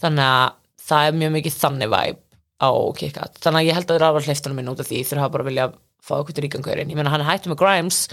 Þannig 0.00 0.26
að 0.26 0.58
það 0.90 1.06
er 1.06 1.20
mjög 1.20 1.32
mikið 1.36 1.56
þannig 1.60 1.92
væp 1.94 2.26
á 2.60 2.70
KitKat, 3.00 3.40
þannig 3.40 3.62
að 3.62 3.68
ég 3.70 3.78
held 3.78 3.88
að 3.88 3.94
það 3.94 4.00
er 4.00 4.06
alveg 4.10 4.28
hliftunum 4.28 4.60
minn 4.60 4.70
út 4.72 4.82
af 4.82 4.90
því 4.90 5.00
það 5.08 5.32
bara 5.34 5.48
vilja 5.48 5.66
fá 6.04 6.14
okkur 6.20 6.36
til 6.36 6.46
ríkangaurin, 6.46 6.92
ég 6.92 6.98
meina 6.98 7.12
hann 7.12 7.26
hættu 7.26 7.52
með 7.52 7.60
Grimes 7.60 8.06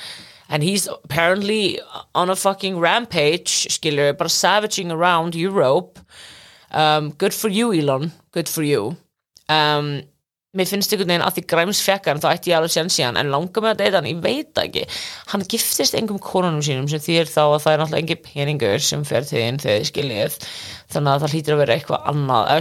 and 0.50 0.64
he's 0.64 0.88
apparently 0.88 1.80
on 2.16 2.30
a 2.30 2.36
fucking 2.36 2.80
rampage 2.80 3.68
skilur, 3.70 4.18
bara 4.18 4.30
savaging 4.30 4.92
around 4.92 5.36
Europe. 5.36 6.00
Um, 6.72 7.12
good 7.12 7.34
for 7.34 7.50
you 7.50 7.74
Elon, 7.74 8.12
good 8.32 8.50
for 8.50 8.64
you. 8.64 8.96
Um, 9.50 10.04
mér 10.58 10.68
finnst 10.68 10.92
einhvern 10.92 11.12
veginn 11.12 11.26
að 11.26 11.38
því 11.38 11.44
Grimes 11.52 11.80
fekk 11.84 12.08
hann 12.10 12.22
þá 12.24 12.30
ætti 12.32 12.52
ég 12.52 12.58
alveg 12.58 12.74
sér 12.74 12.88
síðan 12.92 13.20
en 13.20 13.32
langar 13.32 13.64
með 13.64 13.74
að 13.74 13.82
deyta 13.84 14.00
hann, 14.00 14.10
ég 14.10 14.24
veit 14.24 14.62
ekki. 14.64 14.86
Hann 15.34 15.46
giftist 15.52 15.96
engum 16.00 16.20
konunum 16.24 16.64
sínum 16.66 16.88
sem 16.92 17.04
þýr 17.04 17.30
þá 17.30 17.42
að 17.44 17.62
það 17.66 17.74
er 17.74 17.82
náttúrulega 17.84 18.04
engi 18.04 18.18
peningur 18.26 18.84
sem 18.84 19.04
fer 19.08 19.28
til 19.28 19.44
þín 19.44 19.62
þegar 19.62 19.82
þið 19.84 19.90
skiljið 19.92 20.38
þannig 20.96 21.12
að 21.14 21.24
það 21.26 21.36
hlýtir 21.36 21.56
að 21.56 21.64
vera 21.64 21.78
eitthvað 21.78 22.12
annað 22.14 22.52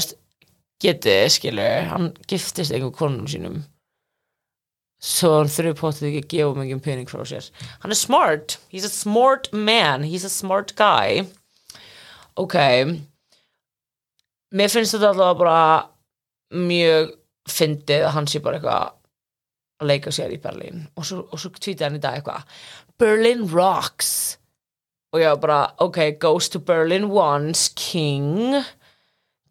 getið 0.83 1.25
skiljið 1.37 1.89
hann 1.93 2.13
giftist 2.29 2.75
engum 2.75 2.95
konunum 2.95 3.31
sínum. 3.31 3.59
Svo 5.03 5.35
hann 5.39 5.51
þurfi 5.53 5.75
potið 5.77 6.09
ekki 6.09 6.23
að 6.23 6.31
gefa 6.33 6.61
mikið 6.61 6.85
pening 6.85 7.11
frá 7.11 7.25
sér. 7.29 7.51
Hann 7.83 7.93
er 7.93 8.01
smart, 8.01 8.57
he's 8.73 8.87
a 8.87 8.93
smart 8.93 9.51
man. 9.53 10.07
He's 10.09 10.25
a 10.25 10.33
smart 10.33 10.73
guy. 10.79 11.27
Ok. 12.37 12.57
Mér 14.57 14.73
finnst 14.73 14.97
þetta 14.97 15.13
alltaf 15.13 15.39
bara 15.41 15.61
mjög 16.57 17.13
fyndið 17.51 18.07
að 18.07 18.15
hann 18.17 18.29
sé 18.31 18.41
bara 18.43 18.59
eitthvað 18.59 18.93
að 19.77 19.91
leika 19.91 20.13
sér 20.15 20.33
í 20.33 20.41
Berlín. 20.41 20.87
Og 20.97 21.07
svo, 21.07 21.23
og 21.29 21.41
svo 21.41 21.53
tweetið 21.53 21.87
hann 21.87 21.99
í 21.99 22.03
dag 22.03 22.19
eitthvað. 22.19 22.49
Berlin 22.97 23.45
rocks. 23.53 24.39
Og 25.13 25.21
ég 25.21 25.33
var 25.35 25.43
bara, 25.43 25.61
ok, 25.85 26.17
goes 26.21 26.49
to 26.53 26.61
Berlin 26.61 27.11
once, 27.13 27.69
king. 27.77 28.57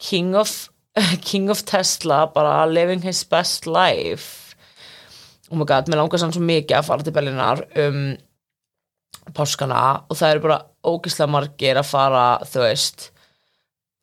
King 0.01 0.33
of 0.35 0.71
king 1.21 1.49
of 1.49 1.65
Tesla, 1.65 2.31
bara 2.33 2.65
living 2.65 3.01
his 3.01 3.23
best 3.23 3.67
life. 3.67 4.55
Oh 5.51 5.55
my 5.55 5.65
god, 5.65 5.89
mér 5.89 5.99
langar 5.99 6.21
samt 6.21 6.37
svo 6.37 6.43
mikið 6.43 6.79
að 6.79 6.87
fara 6.87 7.05
til 7.05 7.13
Berlínar 7.15 7.61
um 7.83 7.99
páskana 9.35 9.81
og 10.09 10.17
það 10.17 10.31
eru 10.31 10.43
bara 10.45 10.61
ógislega 10.85 11.33
margir 11.33 11.79
að 11.81 11.89
fara, 11.89 12.23
þú 12.45 12.63
veist 12.63 13.09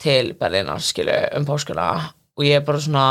til 0.03 0.35
Berlínar, 0.39 0.83
skilu, 0.83 1.17
um 1.39 1.49
páskana. 1.49 1.89
Og 2.39 2.47
ég 2.47 2.61
er 2.61 2.67
bara 2.67 2.83
svona 2.83 3.07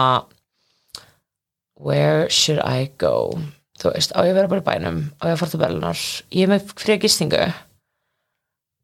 where 1.81 2.29
should 2.29 2.61
I 2.61 2.91
go? 3.01 3.33
Þú 3.81 3.95
veist, 3.95 4.13
á 4.13 4.21
ég 4.21 4.31
að 4.35 4.39
vera 4.39 4.51
bara 4.51 4.63
í 4.63 4.69
bænum 4.69 5.03
á 5.17 5.23
ég 5.25 5.35
að 5.35 5.41
fara 5.41 5.55
til 5.55 5.63
Berlínar, 5.65 6.07
ég 6.31 6.45
er 6.45 6.53
með 6.53 6.73
frí 6.77 6.99
gistingu. 7.01 7.43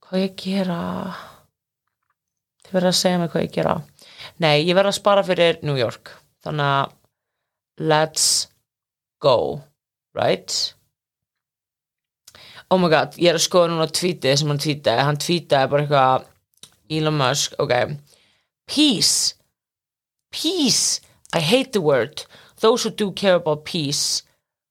Hvað 0.08 0.24
ég 0.24 0.34
að 0.34 0.42
gera? 0.44 0.82
Þið 2.66 2.80
verða 2.80 2.92
að 2.96 3.00
segja 3.04 3.22
mig 3.22 3.32
hvað 3.32 3.46
ég 3.46 3.54
að 3.54 3.60
gera 3.62 3.78
nei, 4.44 4.62
ég 4.66 4.76
verða 4.78 4.94
að 4.94 5.00
spara 5.00 5.26
fyrir 5.26 5.60
New 5.66 5.78
York. 5.80 6.14
Þannig 6.46 6.74
að 6.74 6.94
let's 7.78 8.48
go 9.22 9.64
right? 10.18 10.74
Oh 12.70 12.78
my 12.78 12.90
god, 12.92 13.16
ég 13.16 13.32
er 13.32 13.38
að 13.38 13.46
skoða 13.46 13.72
núna 13.72 13.88
tweetið 13.88 14.42
sem 14.42 14.50
hann 14.52 14.60
tweetaði, 14.60 15.06
hann 15.08 15.20
tweetaði 15.24 15.72
bara 15.72 15.86
eitthvað 15.86 16.26
Elon 16.98 17.20
Musk, 17.20 17.56
ok. 17.64 17.74
Peace. 18.68 19.36
Peace, 20.32 21.00
I 21.34 21.40
hate 21.40 21.72
the 21.72 21.82
word. 21.82 22.26
Those 22.60 22.84
who 22.84 22.90
do 22.90 23.12
care 23.12 23.36
about 23.36 23.64
peace 23.64 24.24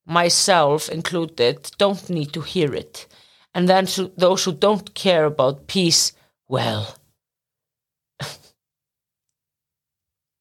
myself 0.05 0.91
included 0.91 1.71
don't 1.79 2.11
need 2.11 2.33
to 2.35 2.43
hear 2.43 2.75
it. 2.75 3.07
And 3.55 3.69
then 3.69 3.87
those 4.19 4.45
who 4.45 4.53
don't 4.53 4.93
care 4.95 5.25
about 5.25 5.67
peace 5.67 6.13
well 6.49 6.97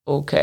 ok. 0.06 0.34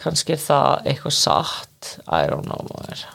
Kannski 0.00 0.34
er 0.34 0.40
það 0.42 0.90
eitthvað 0.90 1.16
satt? 1.16 1.96
I 2.08 2.24
don't 2.30 2.48
know 2.48 2.60
maður. 2.72 3.06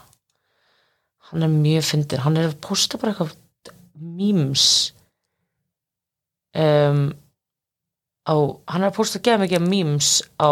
hann 1.32 1.42
er 1.42 1.50
mjög 1.50 1.88
fyndin 1.88 2.22
hann 2.22 2.38
er 2.38 2.52
að 2.52 2.60
posta 2.62 3.00
bara 3.02 3.12
eitthvað 3.16 3.34
memes. 3.96 4.94
Um, 6.56 7.10
á, 8.30 8.36
hann 8.72 8.86
er 8.86 8.92
að 8.92 9.00
posta 9.00 9.20
að 9.20 9.26
gefa 9.28 9.42
mikið 9.42 9.66
memes 9.66 10.12
á 10.38 10.52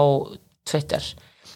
Twitter. 0.67 1.13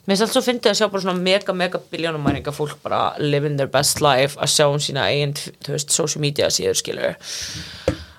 Mér 0.07 0.15
finnst 0.15 0.23
alltaf 0.29 0.45
fyndið 0.47 0.71
að 0.71 0.77
sjá 0.79 0.87
bara 0.87 1.03
svona 1.03 1.19
mega 1.19 1.53
mega 1.57 1.81
biljónum 1.91 2.23
mæringa 2.23 2.53
fólk 2.55 2.77
bara 2.83 3.17
living 3.19 3.57
their 3.59 3.71
best 3.71 3.99
life 3.99 4.39
að 4.39 4.53
sjá 4.53 4.67
um 4.69 4.79
sína 4.79 5.09
eigin 5.11 5.35
þú 5.35 5.73
veist, 5.73 5.91
social 5.91 6.23
media 6.23 6.47
síður 6.53 6.79
skilur 6.79 7.17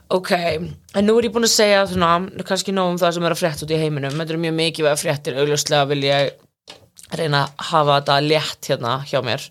ok, 0.09 0.33
en 0.97 1.05
nú 1.05 1.17
er 1.19 1.29
ég 1.29 1.35
búin 1.35 1.47
að 1.47 1.53
segja 1.53 1.83
svona, 1.91 2.13
kannski 2.49 2.73
nóg 2.73 2.95
um 2.95 3.01
það 3.01 3.15
sem 3.17 3.27
er 3.29 3.35
að 3.35 3.41
frétt 3.43 3.65
út 3.65 3.75
í 3.75 3.81
heiminum, 3.81 4.17
þetta 4.17 4.35
eru 4.35 4.45
mjög 4.45 4.57
mikið 4.59 4.87
veða 4.87 5.01
fréttir 5.03 5.41
augljóslega 5.43 5.89
vil 5.91 6.01
ég 6.07 6.23
reyna 7.19 7.45
að 7.45 7.69
hafa 7.71 7.99
þetta 8.01 8.17
létt 8.25 8.71
hérna 8.71 8.95
hjá 9.09 9.21
mér. 9.25 9.45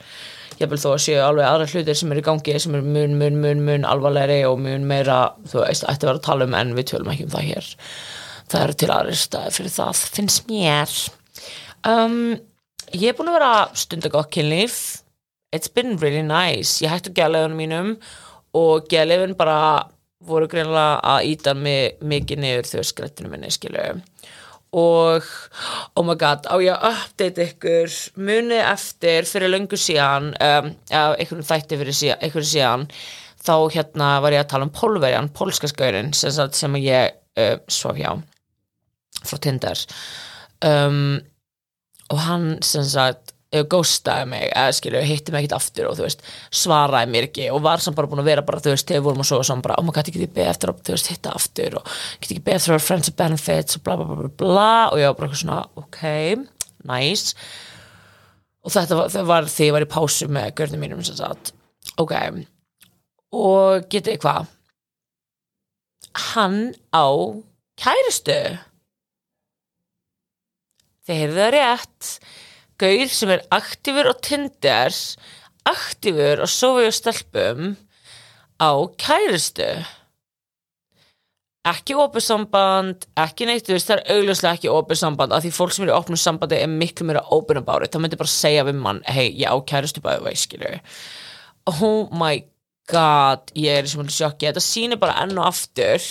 Ég 0.57 0.69
vil 0.71 0.79
þó 0.81 0.87
að 0.95 1.03
séu 1.03 1.19
alveg 1.21 1.45
aðra 1.45 1.67
hlutir 1.69 1.97
sem 1.97 2.11
eru 2.13 2.21
í 2.21 2.25
gangi 2.25 2.59
sem 2.59 2.75
eru 2.77 2.85
mun, 2.85 3.17
mun, 3.19 3.35
mun, 3.43 3.59
mun 3.65 3.85
alvarlegri 3.85 4.39
og 4.49 4.57
mun 4.61 4.87
meira, 4.89 5.17
þú 5.45 5.61
veist, 5.61 5.85
ætti 5.85 6.05
að 6.05 6.09
vera 6.09 6.21
að 6.21 6.25
tala 6.25 6.47
um 6.47 6.55
en 6.57 6.73
við 6.77 6.89
tölum 6.91 7.11
ekki 7.13 7.27
um 7.27 7.33
það 7.35 7.49
hér. 7.51 7.67
Það 8.47 8.63
eru 8.63 8.77
til 8.81 8.91
aðri 8.95 9.17
staði 9.21 9.51
fyrir 9.57 9.73
það 9.75 10.01
finnst 10.17 10.49
mér. 10.49 10.95
Um, 11.85 12.17
ég 12.93 13.11
er 13.11 13.17
búin 13.17 13.29
að 13.29 13.37
vera 13.37 13.51
stunda 13.77 14.09
gott 14.13 14.31
kynlíf. 14.33 14.79
It's 15.53 15.69
been 15.69 15.97
really 16.01 16.25
nice. 16.25 16.81
Ég 16.81 16.89
hætti 16.89 17.13
að 17.13 17.19
geða 17.21 17.45
voru 20.25 20.47
greinlega 20.49 20.97
að 21.05 21.29
íta 21.31 21.53
mig 21.57 22.01
mikið 22.01 22.41
niður 22.41 22.69
þegar 22.71 22.89
skrettinu 22.89 23.31
minni 23.31 23.51
skilu 23.53 23.83
og 24.77 25.27
oh 25.95 26.03
my 26.03 26.17
god, 26.19 26.47
á 26.49 26.55
ég 26.59 26.73
að 26.75 26.97
update 26.97 27.45
ykkur 27.51 27.93
muni 28.19 28.57
eftir 28.59 29.27
fyrir 29.29 29.53
löngu 29.53 29.79
síðan 29.79 30.33
um, 30.33 30.73
eða 30.91 31.15
einhvern 31.15 31.47
þætti 31.47 31.79
fyrir 31.79 31.97
síðan, 31.99 32.19
einhvern 32.25 32.49
síðan 32.49 32.87
þá 33.47 33.55
hérna 33.77 34.09
var 34.25 34.35
ég 34.35 34.43
að 34.43 34.51
tala 34.51 34.67
um 34.67 34.73
pólverjan, 34.75 35.31
pólskaskaurin 35.37 36.11
sem, 36.17 36.33
sem 36.33 36.79
ég 36.81 37.15
uh, 37.39 37.55
svaf 37.71 37.95
hjá 37.99 38.11
frá 39.23 39.39
Tinder 39.41 39.85
um, 40.67 41.17
og 42.11 42.21
hann 42.25 42.49
sem 42.65 42.85
sagt 42.87 43.36
ghostaði 43.71 44.27
mig, 44.27 44.45
eða 44.51 44.73
skilju, 44.75 45.01
hitti 45.07 45.31
mig 45.31 45.45
ekkert 45.45 45.55
aftur 45.55 45.87
og 45.87 45.95
þú 45.95 46.03
veist, 46.03 46.23
svaraði 46.51 47.11
mér 47.13 47.27
ekki 47.29 47.45
og 47.53 47.61
var 47.63 47.79
samt 47.83 47.95
bara 47.95 48.09
búin 48.11 48.19
að 48.19 48.27
vera 48.27 48.43
bara, 48.43 48.59
þú 48.63 48.73
veist, 48.73 48.87
þegar 48.89 49.05
vorum 49.05 49.23
að 49.23 49.29
sofa 49.29 49.47
saman 49.47 49.63
bara, 49.63 49.77
oh 49.79 49.87
my 49.87 49.93
god, 49.95 50.09
ég 50.09 50.17
geti 50.17 50.27
beðið 50.35 50.51
eftir 50.51 50.71
að, 50.73 50.81
þú 50.83 50.95
veist, 50.97 51.09
hitta 51.13 51.35
aftur 51.37 51.77
og 51.79 51.93
geti 52.19 52.35
ekki 52.35 52.43
beðið 52.43 52.59
eftir 52.59 52.75
að 52.75 52.83
friends 52.83 53.11
and 53.11 53.17
benefits 53.21 53.79
og 53.79 53.85
bla 53.87 53.95
bla 53.95 54.09
bla 54.09 54.17
bla 54.19 54.33
bla. 54.41 54.67
Og 54.91 54.99
ég 54.99 55.13
var 55.13 55.17
bara 55.21 55.39
svona, 55.39 55.61
ok, 55.79 56.03
nice. 56.91 57.47
Og 58.67 58.75
þetta 58.75 58.99
var, 58.99 59.17
var 59.31 59.49
því 59.53 59.69
ég 59.69 59.77
var 59.77 59.87
í 59.87 59.91
pásu 59.95 60.27
með 60.27 60.51
görnum 60.59 60.83
mínum 60.83 61.07
sem 61.07 61.15
sagt, 61.19 61.53
ok. 61.95 62.15
Og 63.37 63.87
getið 63.91 64.19
hvað? 64.25 64.51
Hann 66.33 66.73
á 66.91 67.07
kæristu 67.79 68.41
þeir 71.07 71.21
heyrðu 71.21 71.39
það 71.39 71.53
rétt 71.55 72.11
gaur 72.81 73.11
sem 73.11 73.33
er 73.33 73.45
aktífur 73.53 74.11
á 74.11 74.13
Tinder 74.23 74.95
aktífur 75.67 76.43
á 76.43 76.47
sofi 76.47 76.87
og 76.87 76.95
stelpum 76.95 77.75
á 78.61 78.71
kæristu 78.99 79.69
ekki 81.67 81.97
opið 81.99 82.23
samband, 82.23 83.05
ekki 83.19 83.47
neitt 83.47 83.67
það 83.67 83.97
er 83.97 84.03
augljóslega 84.15 84.55
ekki 84.55 84.71
opið 84.71 85.01
samband 85.01 85.33
af 85.35 85.43
því 85.43 85.51
fólk 85.55 85.73
sem 85.75 85.85
er 85.85 85.91
í 85.91 85.97
opnum 85.97 86.19
sambandi 86.19 86.59
er 86.61 86.71
miklu 86.71 87.07
mér 87.09 87.19
about 87.19 87.83
it, 87.83 87.91
það 87.91 88.03
myndi 88.03 88.19
bara 88.19 88.31
segja 88.31 88.63
við 88.67 88.79
mann 88.79 89.01
hei, 89.05 89.33
ég 89.35 89.51
á 89.51 89.55
kæristu 89.67 90.03
bæði 90.03 90.23
veið, 90.27 90.39
skilur 90.43 90.79
oh 91.67 92.07
my 92.15 92.39
god 92.87 93.51
ég 93.55 93.81
er 93.81 93.87
í 93.87 93.91
svona 93.91 94.13
sjokki, 94.13 94.47
þetta 94.47 94.63
sýnir 94.63 95.01
bara 95.01 95.17
enn 95.23 95.35
og 95.37 95.49
aftur 95.49 96.07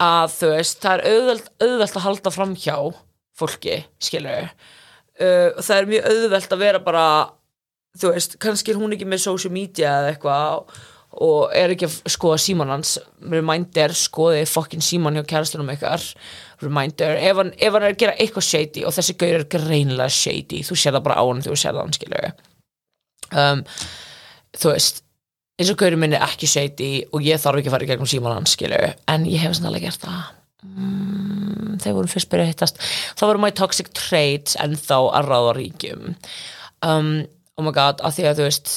að 0.00 0.32
þú 0.38 0.52
veist, 0.54 0.80
það 0.80 0.94
er 0.94 1.04
auðvelt, 1.12 1.52
auðvelt 1.60 1.96
að 1.96 2.06
halda 2.06 2.32
fram 2.32 2.56
hjá 2.56 2.76
fólki, 3.36 3.82
skilur 4.00 4.50
uh, 5.20 5.62
það 5.62 5.78
er 5.78 5.88
mjög 5.92 6.10
auðvelt 6.12 6.56
að 6.56 6.64
vera 6.66 6.82
bara 6.84 7.06
þú 7.96 8.12
veist, 8.12 8.36
kannski 8.42 8.74
er 8.74 8.80
hún 8.80 8.92
ekki 8.96 9.08
með 9.08 9.24
social 9.24 9.52
media 9.54 9.98
eða 10.00 10.12
eitthvað 10.12 10.82
og 11.16 11.52
er 11.56 11.72
ekki 11.72 11.86
að 11.88 11.94
skoða 12.12 12.40
síman 12.42 12.68
hans. 12.74 12.96
Reminder, 13.24 13.94
skoði 13.96 14.42
fokkin 14.50 14.84
síman 14.84 15.16
hjá 15.16 15.22
kærastunum 15.30 15.70
ykkar. 15.72 16.02
Reminder, 16.60 17.16
ef 17.20 17.40
hann, 17.40 17.52
ef 17.56 17.72
hann 17.72 17.84
er 17.84 17.92
að 17.92 18.00
gera 18.00 18.16
eitthvað 18.20 18.46
shady 18.48 18.84
og 18.88 18.94
þessi 18.96 19.16
gaur 19.20 19.38
er 19.40 19.48
greinilega 19.52 20.12
shady 20.12 20.62
þú 20.64 20.76
sér 20.80 20.96
það 20.96 21.04
bara 21.08 21.18
á 21.20 21.24
hann 21.24 21.42
þú 21.44 21.56
sér 21.56 21.74
það 21.76 21.82
hann 21.82 21.96
skilur 21.96 22.28
um, 23.42 23.64
þú 24.56 24.72
veist 24.72 25.02
eins 25.60 25.72
og 25.72 25.78
gaurinn 25.82 26.00
minn 26.00 26.16
er 26.16 26.24
ekki 26.24 26.48
shady 26.48 26.90
og 27.10 27.24
ég 27.24 27.42
þarf 27.42 27.60
ekki 27.60 27.68
að 27.68 27.76
fara 27.76 27.88
í 27.88 27.90
gegnum 27.90 28.08
síman 28.08 28.38
hans 28.38 28.56
skilur 28.56 28.88
en 29.12 29.28
ég 29.28 29.44
hef 29.44 29.58
sannlega 29.58 29.90
gert 29.90 30.06
það 30.06 30.24
mm, 30.66 31.78
þegar 31.82 31.96
vorum 32.00 32.12
fyrst 32.12 32.30
byrjuð 32.32 32.46
að 32.46 32.52
hittast. 32.52 32.82
Þá 33.18 33.24
voru 33.26 33.44
my 33.44 33.52
toxic 33.56 33.92
traits 33.96 34.58
en 34.62 34.76
þá 34.80 34.98
að 34.98 35.30
ráða 35.30 35.54
ríkjum. 35.60 36.10
Um, 36.86 37.14
oh 37.56 37.64
my 37.66 37.72
god, 37.76 38.02
af 38.04 38.16
því 38.16 38.28
að 38.30 38.40
þú 38.40 38.48
veist 38.50 38.74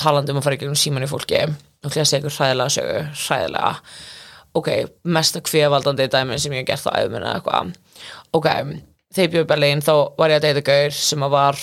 talandi 0.00 0.34
um 0.34 0.40
að 0.40 0.48
fara 0.48 0.58
í 0.58 0.64
gegnum 0.64 0.78
síman 0.78 1.06
í 1.06 1.10
fólki 1.10 1.44
og 1.44 1.92
hljóða 1.92 2.08
að 2.08 2.16
ykkur 2.18 2.34
hræðilega 2.34 2.74
sögu 2.74 3.02
hræðilega, 3.26 3.70
ok, 4.58 4.70
mesta 5.14 5.42
kvívaldandi 5.44 6.08
dæmi 6.10 6.40
sem 6.42 6.56
ég 6.56 6.64
hef 6.64 6.72
gert 6.72 6.88
á 6.90 6.98
æfumina 6.98 7.30
eða 7.30 7.38
eitthvað, 7.38 7.72
ok 8.34 8.48
þegar 9.14 9.28
ég 9.28 9.32
bjöði 9.34 9.48
Berlín 9.50 9.82
þá 9.84 9.94
var 10.18 10.32
ég 10.32 10.40
að 10.40 10.46
deyta 10.48 10.64
gaur 10.66 10.96
sem 10.98 11.24
að 11.24 11.34
var, 11.34 11.60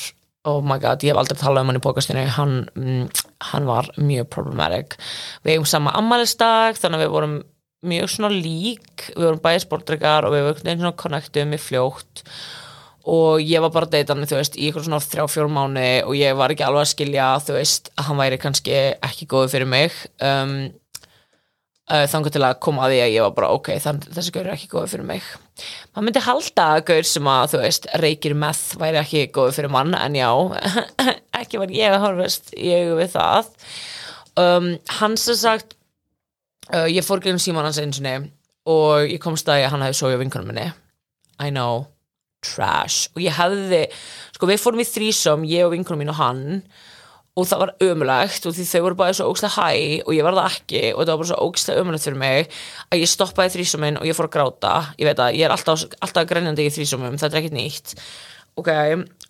oh 0.48 0.60
my 0.66 0.78
god, 0.82 1.04
ég 1.04 1.14
hef 1.14 1.22
aldrei 1.22 1.40
talað 1.40 1.66
um 1.66 1.72
hann 1.72 1.80
í 1.80 1.84
bókastinu, 1.84 2.26
hann 2.38 2.54
mm, 2.78 3.24
hann 3.52 3.68
var 3.68 3.90
mjög 4.00 4.30
problematic. 4.32 4.96
Við 5.44 5.58
hefum 5.58 5.70
sama 5.70 5.96
ammælistag, 6.00 6.80
þannig 6.80 7.02
að 7.02 7.06
við 7.06 7.16
vorum 7.16 7.38
mjög 7.82 8.12
svona 8.14 8.32
lík, 8.34 9.08
við 9.16 9.26
vorum 9.26 9.44
bæði 9.44 9.64
sportdryggar 9.64 10.28
og 10.28 10.36
við 10.36 10.44
vorum 10.46 10.52
einhvern 10.52 10.70
veginn 10.70 10.84
svona 10.84 11.00
connectum 11.02 11.56
í 11.56 11.62
fljótt. 11.62 12.26
Og 13.12 13.42
ég 13.42 13.64
var 13.64 13.72
bara 13.74 13.88
að 13.90 13.96
deyta 13.96 14.14
hann 14.14 14.30
þú 14.30 14.38
veist, 14.38 14.58
í 14.60 14.68
eitthvað 14.68 14.86
svona 14.86 15.02
þrjá 15.02 15.24
fjórum 15.34 15.56
mánu 15.58 15.88
og 16.06 16.14
ég 16.20 16.38
var 16.38 16.54
ekki 16.54 16.68
alveg 16.68 16.86
að 16.86 16.92
skilja 16.92 17.32
þú 17.42 17.56
veist, 17.58 17.90
að 17.96 18.08
hann 18.10 18.22
væri 18.22 18.38
kannski 18.44 18.78
ekki 18.94 19.28
góð 19.32 19.48
fyrir 19.56 19.72
mig. 19.72 19.98
Um, 20.22 20.54
uh, 21.90 22.06
þannig 22.12 22.36
til 22.36 22.44
að 22.46 22.60
koma 22.62 22.86
að 22.86 22.94
því 22.94 23.02
að 23.08 23.16
ég 23.16 23.26
var 23.26 23.36
bara 23.40 23.52
ok, 23.58 23.72
þann, 23.82 24.04
þessi 24.06 24.36
gaur 24.38 24.46
er 24.46 24.54
ekki 24.54 24.72
góð 24.76 24.88
fyrir 24.94 25.10
mig. 25.10 25.34
Maður 25.90 26.08
myndi 26.08 26.26
halda 26.28 26.70
að 26.76 26.86
gaur 26.92 27.10
sem 27.10 27.34
að 27.34 27.50
þú 27.56 27.64
veist, 27.66 27.92
reykir 28.06 28.38
meth 28.46 28.64
væri 28.82 29.02
ekki 29.02 29.26
góð 29.34 29.54
fyrir 29.58 29.74
mann, 29.74 29.98
en 29.98 30.22
já 30.22 30.30
ekki 31.42 31.66
var 31.66 31.74
ég 31.74 31.98
að 31.98 32.06
horfast 32.06 32.54
ég 32.54 32.94
við 33.02 33.14
það. 33.18 33.54
Um, 34.38 34.76
hans 35.02 35.26
er 35.34 35.42
sagt 35.42 35.74
uh, 36.70 36.88
ég 36.92 37.06
fór 37.06 37.24
gríðum 37.24 37.42
síman 37.42 37.66
hans 37.66 37.82
einsinni 37.82 38.16
og 38.70 39.08
ég 39.10 39.22
komst 39.24 39.50
að 39.50 39.66
hann 39.72 39.84
hefði 39.86 39.98
sóið 39.98 40.18
á 40.18 40.22
vinkunum 40.22 40.52
minni. 40.52 40.70
I 41.42 41.50
know. 41.50 41.88
Trash. 42.46 43.10
Og 43.16 43.22
ég 43.22 43.36
hefði, 43.38 43.84
sko 44.36 44.50
við 44.50 44.62
fórum 44.62 44.82
í 44.82 44.88
þrísom 44.88 45.46
ég 45.50 45.68
og 45.68 45.76
vinkunum 45.76 46.02
mín 46.02 46.14
og 46.14 46.20
hann 46.22 46.46
og 47.38 47.48
það 47.48 47.62
var 47.62 47.72
ömulegt 47.86 48.46
og 48.48 48.56
því 48.58 48.66
þau 48.68 48.82
voru 48.86 48.98
bara 49.00 49.16
svo 49.16 49.30
ógstlega 49.32 49.54
hæ 49.56 50.02
og 50.04 50.12
ég 50.18 50.26
var 50.26 50.36
það 50.36 50.50
ekki 50.50 50.82
og 50.92 51.06
það 51.06 51.12
var 51.12 51.22
bara 51.22 51.30
svo 51.30 51.46
ógstlega 51.46 51.84
ömulegt 51.84 52.08
fyrir 52.08 52.20
mig 52.20 52.58
að 52.90 53.00
ég 53.00 53.12
stoppaði 53.12 53.54
þrísominn 53.56 54.00
og 54.02 54.10
ég 54.10 54.18
fór 54.18 54.28
að 54.28 54.34
gráta. 54.36 54.74
Ég 55.00 55.08
veit 55.08 55.22
að 55.24 55.38
ég 55.40 55.48
er 55.48 55.56
alltaf, 55.56 55.86
alltaf 56.04 56.28
grænjandi 56.28 56.68
í 56.68 56.74
þrísomum, 56.76 57.16
þetta 57.22 57.38
er 57.38 57.42
ekkert 57.42 57.56
nýtt. 57.56 57.96
Ok, 58.60 58.72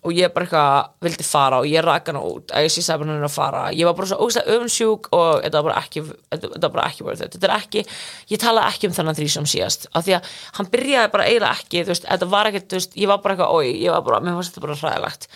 og 0.02 0.16
ég 0.16 0.32
bara 0.34 0.46
eitthvað 0.46 1.06
vildi 1.06 1.24
fara 1.26 1.60
og 1.62 1.68
ég 1.70 1.84
rak 1.84 2.08
hana 2.10 2.22
út. 2.26 2.50
Að 2.50 2.66
ég 2.66 2.74
sé 2.74 2.82
sæfum 2.82 3.10
hann 3.12 3.22
að 3.22 3.34
fara, 3.36 3.62
ég 3.70 3.86
var 3.86 3.94
bara 3.98 4.10
svo 4.10 4.18
ógstæð 4.24 4.50
öfunnsjúk 4.56 5.08
og 5.14 5.44
þetta 5.44 5.60
var 5.60 5.68
bara 5.68 5.82
ekki 5.84 6.02
þetta, 6.02 6.40
þetta 6.42 6.66
var 6.66 6.74
bara 6.76 6.86
ekki 6.90 7.06
worth 7.06 7.22
it, 7.22 7.36
þetta 7.36 7.48
er 7.48 7.56
ekki 7.60 7.84
ég 8.32 8.42
talaði 8.42 8.74
ekki 8.74 8.90
um 8.90 8.96
þennan 8.98 9.18
þrísom 9.20 9.48
síðast. 9.52 9.86
Af 9.94 10.06
því 10.08 10.18
að 10.18 10.34
hann 10.58 10.70
byrjaði 10.74 11.12
bara 11.14 11.28
eiginlega 11.30 11.54
ekki 11.60 11.84
þú 11.86 11.94
veist, 11.94 12.10
þetta 12.10 12.30
var 12.34 12.50
ekkert, 12.50 12.68
þú 12.68 12.80
veist, 12.80 12.98
ég 12.98 13.12
var 13.12 13.22
bara 13.22 13.36
eitthvað 13.36 13.58
oi, 13.60 13.74
ég 13.78 13.94
var 13.94 14.06
bara, 14.08 14.22
mér 14.26 14.38
fannst 14.40 14.56
þetta 14.56 14.66
bara 14.66 14.80
hræðilegt. 14.82 15.28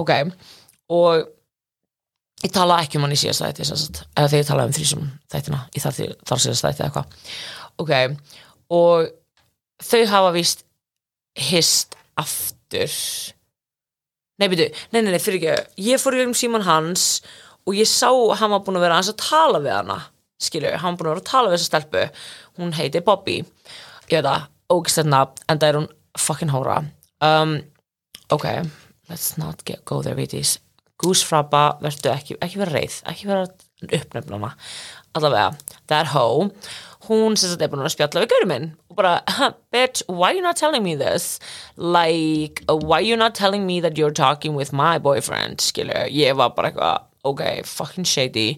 Ok, 0.00 0.14
og 0.92 1.28
ég 2.44 2.52
talaði 2.54 2.86
ekki 2.86 2.98
um 2.98 3.06
hann 3.06 3.14
í 3.14 3.20
síðast 3.20 3.44
þætti 3.44 3.66
sem 3.68 3.80
eða 4.16 4.28
þegar 4.28 4.42
ég 4.42 4.48
talaði 4.48 4.70
um 4.70 4.76
þrísom 4.78 5.08
þættina 5.32 5.60
í 5.76 5.82
þar, 5.82 5.98
þar 6.28 6.42
síðast 6.44 6.66
þætti 6.66 6.84
eða 6.84 6.88
eitthvað 6.88 7.06
ok, 7.80 7.92
og 8.76 9.10
þau 9.90 10.00
hafa 10.14 10.32
víst 10.36 10.64
hist 11.50 11.98
aftur 12.20 12.96
nei, 14.40 14.48
byrju, 14.48 14.70
nei, 14.90 15.02
nei, 15.02 15.12
nei, 15.12 15.20
fyrir 15.22 15.40
ekki 15.40 15.84
ég 15.90 16.02
fór 16.02 16.16
í 16.16 16.22
gegnum 16.22 16.38
síman 16.38 16.66
hans 16.66 17.06
og 17.68 17.76
ég 17.76 17.88
sá 17.88 18.10
hann 18.40 18.54
var 18.54 18.64
búin 18.64 18.80
að 18.80 18.86
vera 18.88 18.98
aðeins 18.98 19.12
að 19.12 19.22
tala 19.22 19.62
við 19.62 19.76
hana 19.76 20.00
skilju, 20.40 20.74
hann 20.80 20.96
var 20.96 20.98
búin 20.98 21.10
að 21.10 21.14
vera 21.14 21.24
að 21.26 21.30
tala 21.30 21.50
við 21.50 21.58
þessa 21.58 21.68
stelpu. 21.68 22.04
Hún 22.56 22.70
heiti 22.72 23.02
Bobby. 23.04 23.34
Ég 24.08 24.22
veit 24.22 24.24
það, 24.24 24.46
ógæslega 24.72 25.12
nafn, 25.12 25.42
en 25.44 25.60
það 25.60 25.68
er 25.68 25.78
hún 25.78 25.90
fucking 26.18 26.50
hóra 26.50 26.80
um, 27.20 27.60
ok, 28.32 28.46
let's 29.08 29.36
not 29.38 29.64
get, 29.64 29.84
go 29.84 30.02
there 30.02 30.16
with 30.16 30.30
this 30.30 30.58
gúsfrabba, 31.00 31.78
verður 31.80 32.14
ekki, 32.14 32.36
ekki 32.44 32.60
vera 32.60 32.74
reið 32.76 32.98
ekki 33.08 33.28
vera 33.30 33.46
uppnefnana 33.88 34.52
allavega, 35.14 35.56
that 35.88 36.12
hoe 36.14 36.50
hún 37.10 37.36
sem 37.36 37.50
sagt 37.50 37.62
er 37.64 37.70
búin 37.72 37.82
að 37.82 37.94
spjalla 37.94 38.22
við 38.22 38.30
gaurum 38.30 38.50
minn 38.52 38.66
og 38.90 38.98
bara, 39.00 39.14
bitch, 39.74 40.02
why 40.06 40.30
you 40.36 40.42
not 40.44 40.56
telling 40.60 40.84
me 40.84 40.94
this? 40.94 41.40
Like, 41.76 42.62
why 42.68 43.00
you 43.00 43.16
not 43.16 43.34
telling 43.34 43.66
me 43.66 43.80
that 43.80 43.98
you're 43.98 44.14
talking 44.14 44.54
with 44.54 44.72
my 44.72 44.98
boyfriend? 44.98 45.64
Skilur, 45.64 46.06
ég 46.12 46.36
var 46.38 46.52
bara 46.56 46.70
eitthvað 46.70 47.06
ok, 47.30 47.42
fucking 47.68 48.06
shady. 48.08 48.54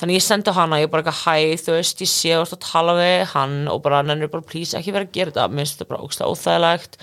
Þannig 0.00 0.18
ég 0.18 0.24
sendi 0.24 0.54
hana, 0.54 0.80
ég 0.82 0.90
bara 0.90 1.04
eitthvað 1.04 1.20
hæ, 1.22 1.58
þú 1.62 1.74
veist 1.76 2.00
ég 2.02 2.10
sé 2.10 2.32
að 2.34 2.56
tala 2.64 2.96
við 2.98 3.26
hann 3.34 3.58
og 3.70 3.82
bara 3.84 4.00
nennir 4.06 4.30
bara 4.32 4.46
please 4.46 4.78
ekki 4.78 4.94
vera 4.96 5.06
að 5.06 5.12
gera 5.14 5.34
þetta, 5.34 5.50
mér 5.50 5.66
finnst 5.66 5.78
þetta 5.78 5.90
bara 5.92 6.06
ógstlega 6.06 6.32
óþægilegt. 6.34 6.96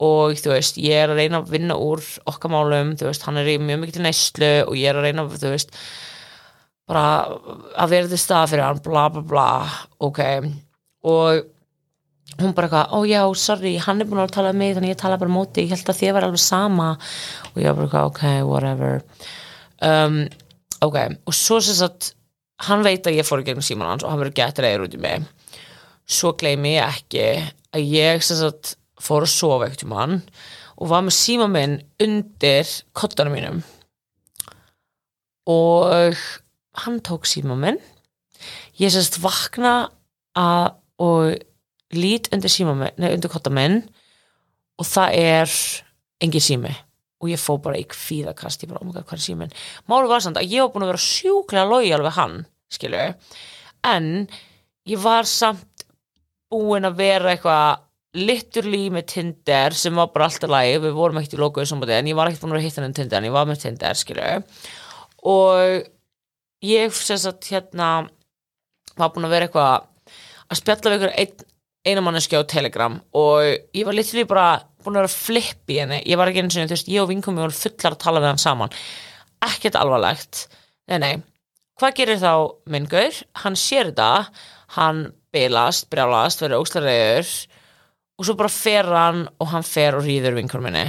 Og 0.00 0.38
þú 0.40 0.54
veist, 0.54 0.78
ég 0.80 0.96
er 0.96 1.12
að 1.12 1.20
reyna 1.20 1.42
að 1.42 1.50
vinna 1.52 1.76
úr 1.76 2.00
okkar 2.30 2.54
málum, 2.54 2.94
þú 2.96 3.10
veist, 3.10 3.26
hann 3.26 3.40
er 3.40 3.50
í 3.52 3.58
mjög 3.60 3.82
mikið 3.82 3.98
til 3.98 4.06
neyslu 4.06 4.52
og 4.62 4.78
ég 4.80 4.88
er 4.88 5.00
að 5.00 5.08
reyna, 5.10 5.26
þú 5.34 5.52
veist 5.52 5.76
bara 6.90 7.06
að 7.78 7.94
vera 7.94 8.10
til 8.10 8.20
stað 8.20 8.52
fyrir 8.52 8.66
hann, 8.66 8.82
bla 8.84 9.06
bla 9.14 9.24
bla 9.30 9.48
ok, 10.02 10.20
og 11.06 11.48
hún 12.40 12.54
bara 12.54 12.68
eitthvað, 12.68 12.94
ó 12.94 12.98
já, 13.08 13.22
sorry 13.38 13.74
hann 13.82 14.00
er 14.02 14.08
búin 14.08 14.22
að 14.22 14.34
tala 14.36 14.52
um 14.54 14.60
mig, 14.60 14.74
þannig 14.76 14.94
ég 14.94 15.00
tala 15.00 15.18
bara 15.20 15.32
móti 15.32 15.64
ég 15.64 15.74
held 15.74 15.90
að 15.90 16.00
þið 16.00 16.14
var 16.16 16.26
alveg 16.26 16.42
sama. 16.42 16.88
Og 17.52 17.58
ég 17.62 17.76
bara 17.76 17.86
eitthvað, 17.86 18.10
ok, 18.12 18.22
whatever. 18.48 19.02
Um, 19.84 20.22
ok, 20.84 20.98
og 21.26 21.36
svo 21.36 21.60
sem 21.64 21.78
sagt 21.80 22.12
hann 22.68 22.84
veit 22.84 23.06
að 23.08 23.18
ég 23.20 23.26
fór 23.26 23.42
í 23.42 23.46
gegnum 23.48 23.64
síman 23.64 23.88
hans 23.88 24.04
og 24.04 24.12
hann 24.12 24.20
verður 24.20 24.38
gett 24.42 24.62
reyður 24.62 24.86
út 24.86 24.96
í 24.96 25.02
mig. 25.02 25.26
Svo 26.10 26.34
gleymi 26.38 26.76
ég 26.76 27.00
ekki 27.00 27.26
að 27.76 27.92
ég 27.96 28.24
sem 28.26 28.40
sagt 28.40 28.74
fór 29.00 29.24
að 29.24 29.32
sofa 29.32 29.68
ekkert 29.68 29.86
um 29.86 29.96
hann 29.96 30.16
og 30.80 30.90
var 30.92 31.04
með 31.04 31.16
síma 31.16 31.48
minn 31.50 31.78
undir 32.02 32.68
kottanum 32.96 33.36
mínum. 33.36 33.60
Og 35.50 36.16
hann 36.84 37.00
tók 37.04 37.26
síma 37.28 37.56
minn 37.58 37.80
ég 38.80 38.92
sérst 38.92 39.18
vakna 39.22 39.90
að, 40.38 40.76
og 41.00 41.96
lít 41.96 42.30
undir 42.34 42.52
síma 42.52 42.76
minn, 42.78 42.96
nei 43.00 43.12
undir 43.14 43.32
kotta 43.32 43.52
minn 43.52 43.82
og 44.80 44.88
það 44.88 45.16
er 45.20 45.56
engin 46.24 46.44
sími. 46.44 46.72
Og 47.20 47.28
ég 47.28 47.40
fó 47.40 47.58
bara 47.60 47.76
í 47.76 47.84
kvíðakast 47.84 48.62
ég 48.64 48.70
bara, 48.70 48.80
oh 48.80 48.88
my 48.88 48.94
god, 48.94 49.04
hvað 49.04 49.18
er 49.18 49.24
síminn? 49.26 49.50
Málu 49.90 50.08
var 50.08 50.22
samt 50.24 50.38
að 50.40 50.48
ég 50.54 50.64
var 50.64 50.72
búin 50.72 50.86
að 50.86 50.94
vera 50.94 51.04
sjúklega 51.04 51.68
lojal 51.68 52.00
við 52.06 52.16
hann, 52.16 52.38
skilju 52.72 53.02
en 53.90 54.08
ég 54.88 55.02
var 55.02 55.28
samt 55.28 55.84
búin 56.50 56.88
að 56.88 56.96
vera 57.00 57.34
eitthvað 57.34 57.84
liturlí 58.16 58.88
með 58.90 59.06
Tinder 59.12 59.76
sem 59.76 59.94
var 60.00 60.08
bara 60.14 60.26
alltaf 60.30 60.50
læg, 60.50 60.80
við 60.82 60.96
vorum 60.96 61.20
ekkert 61.20 61.60
í 61.62 61.66
sambandi 61.68 61.94
en 61.94 62.08
ég 62.10 62.16
var 62.18 62.30
ekkert 62.30 62.42
búin 62.42 62.56
að 62.56 62.58
vera 62.58 62.66
hitt 62.66 62.80
hann 62.80 62.88
um 62.88 62.96
Tinder 62.96 63.20
en 63.20 63.28
ég 63.28 63.36
var 63.36 63.46
með 63.46 63.60
Tinder, 63.66 64.00
skilju 64.00 64.30
og 65.30 65.84
ég 66.66 66.96
sem 66.96 67.20
sagt 67.20 67.48
hérna 67.50 67.90
var 68.98 69.12
búin 69.14 69.28
að 69.28 69.34
vera 69.34 69.48
eitthvað 69.48 69.86
að 70.50 70.60
spjalla 70.60 70.92
við 70.92 70.98
ykkur 70.98 71.14
ein, 71.22 71.46
eina 71.88 72.04
manneski 72.04 72.36
á 72.36 72.44
Telegram 72.44 72.98
og 73.16 73.44
ég 73.46 73.86
var 73.86 73.96
liturlí 73.96 74.26
bara 74.28 74.48
búin 74.84 74.98
að 74.98 75.06
vera 75.06 75.14
flipp 75.14 75.72
í 75.72 75.80
henni. 75.80 76.00
Ég 76.08 76.20
var 76.20 76.30
ekki 76.30 76.44
eins 76.44 76.56
og 76.56 76.66
þú 76.66 76.76
veist, 76.76 76.90
ég 76.90 77.02
og 77.04 77.10
vinkum 77.10 77.36
við 77.38 77.46
vorum 77.46 77.60
fullar 77.60 77.96
að 77.96 78.02
tala 78.04 78.22
við 78.22 78.32
hann 78.32 78.42
saman. 78.42 78.74
Ekkert 79.44 79.78
alvarlegt. 79.80 80.46
Nei, 80.90 80.98
nei, 81.00 81.12
hvað 81.80 81.96
gerir 82.00 82.20
þá 82.20 82.32
minn 82.72 82.88
gaur, 82.90 83.20
hann 83.44 83.56
sér 83.56 83.92
þetta 83.92 84.10
hann 84.76 85.06
bilast, 85.34 85.88
brjálast 85.90 86.42
verður 86.42 86.64
óslarreiður 86.64 87.30
og 88.20 88.26
svo 88.26 88.36
bara 88.38 88.52
fer 88.52 88.90
hann 88.90 89.24
og 89.40 89.52
hann 89.54 89.66
fer 89.66 89.96
og 89.98 90.04
rýður 90.06 90.36
vinkur 90.38 90.62
minni 90.64 90.84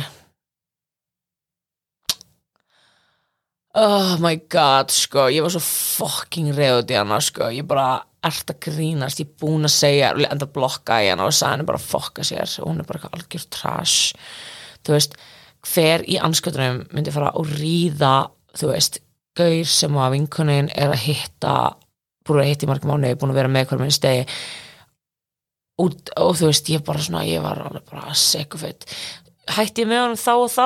oh 3.77 4.15
my 4.19 4.35
god 4.51 4.91
sko, 4.93 5.27
ég 5.31 5.43
var 5.43 5.53
svo 5.53 5.61
fucking 5.63 6.51
reyðut 6.55 6.91
í 6.91 6.97
hana 6.97 7.19
sko, 7.23 7.49
ég 7.53 7.67
bara 7.67 8.01
ert 8.25 8.51
að 8.53 8.59
grínast, 8.67 9.21
ég 9.21 9.29
er 9.29 9.37
búin 9.41 9.65
að 9.65 9.73
segja 9.73 10.11
enda 10.27 10.47
blokka 10.49 10.99
í 11.01 11.09
hana 11.09 11.25
og 11.25 11.33
sagði 11.33 11.55
henni 11.55 11.67
bara 11.69 11.81
að 11.81 11.87
fokka 11.89 12.25
sér. 12.25 12.49
Og 12.61 12.69
hún 12.69 12.83
er 12.83 12.89
bara 12.89 13.09
algjör 13.15 13.47
trash. 13.53 14.11
Þú 14.85 14.95
veist, 14.95 15.15
hver 15.71 16.05
í 16.05 16.19
anskotunum 16.21 16.83
myndi 16.93 17.13
fara 17.13 17.31
að 17.33 17.55
ríða 17.57 18.15
þú 18.59 18.73
veist, 18.73 18.99
gaur 19.37 19.71
sem 19.71 19.97
að 19.97 20.17
vinkunin 20.17 20.69
er 20.75 20.93
að 20.93 21.05
hitta 21.07 21.55
búin 22.27 22.43
að 22.43 22.51
hitta 22.51 22.67
í 22.67 22.69
margum 22.69 22.93
mánu, 22.93 23.15
búin 23.17 23.33
að 23.33 23.41
vera 23.41 23.53
með 23.55 23.71
hver 23.71 23.81
minn 23.81 23.95
stegi. 23.95 24.27
Og, 25.81 25.97
og 26.21 26.35
þú 26.37 26.51
veist, 26.51 26.69
ég 26.69 26.85
bara 26.85 27.01
svona, 27.01 27.25
ég 27.25 27.41
var 27.41 27.63
alveg 27.65 27.87
bara 27.89 28.13
it. 28.69 28.85
Hætti 29.49 29.81
ég 29.81 29.89
með 29.89 30.03
honum 30.03 30.21
þá 30.21 30.33
og 30.35 30.51
þá? 30.53 30.65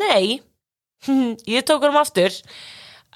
Nei 0.00 0.40
ég 1.56 1.66
tók 1.66 1.84
honum 1.84 2.00
aftur. 2.00 2.34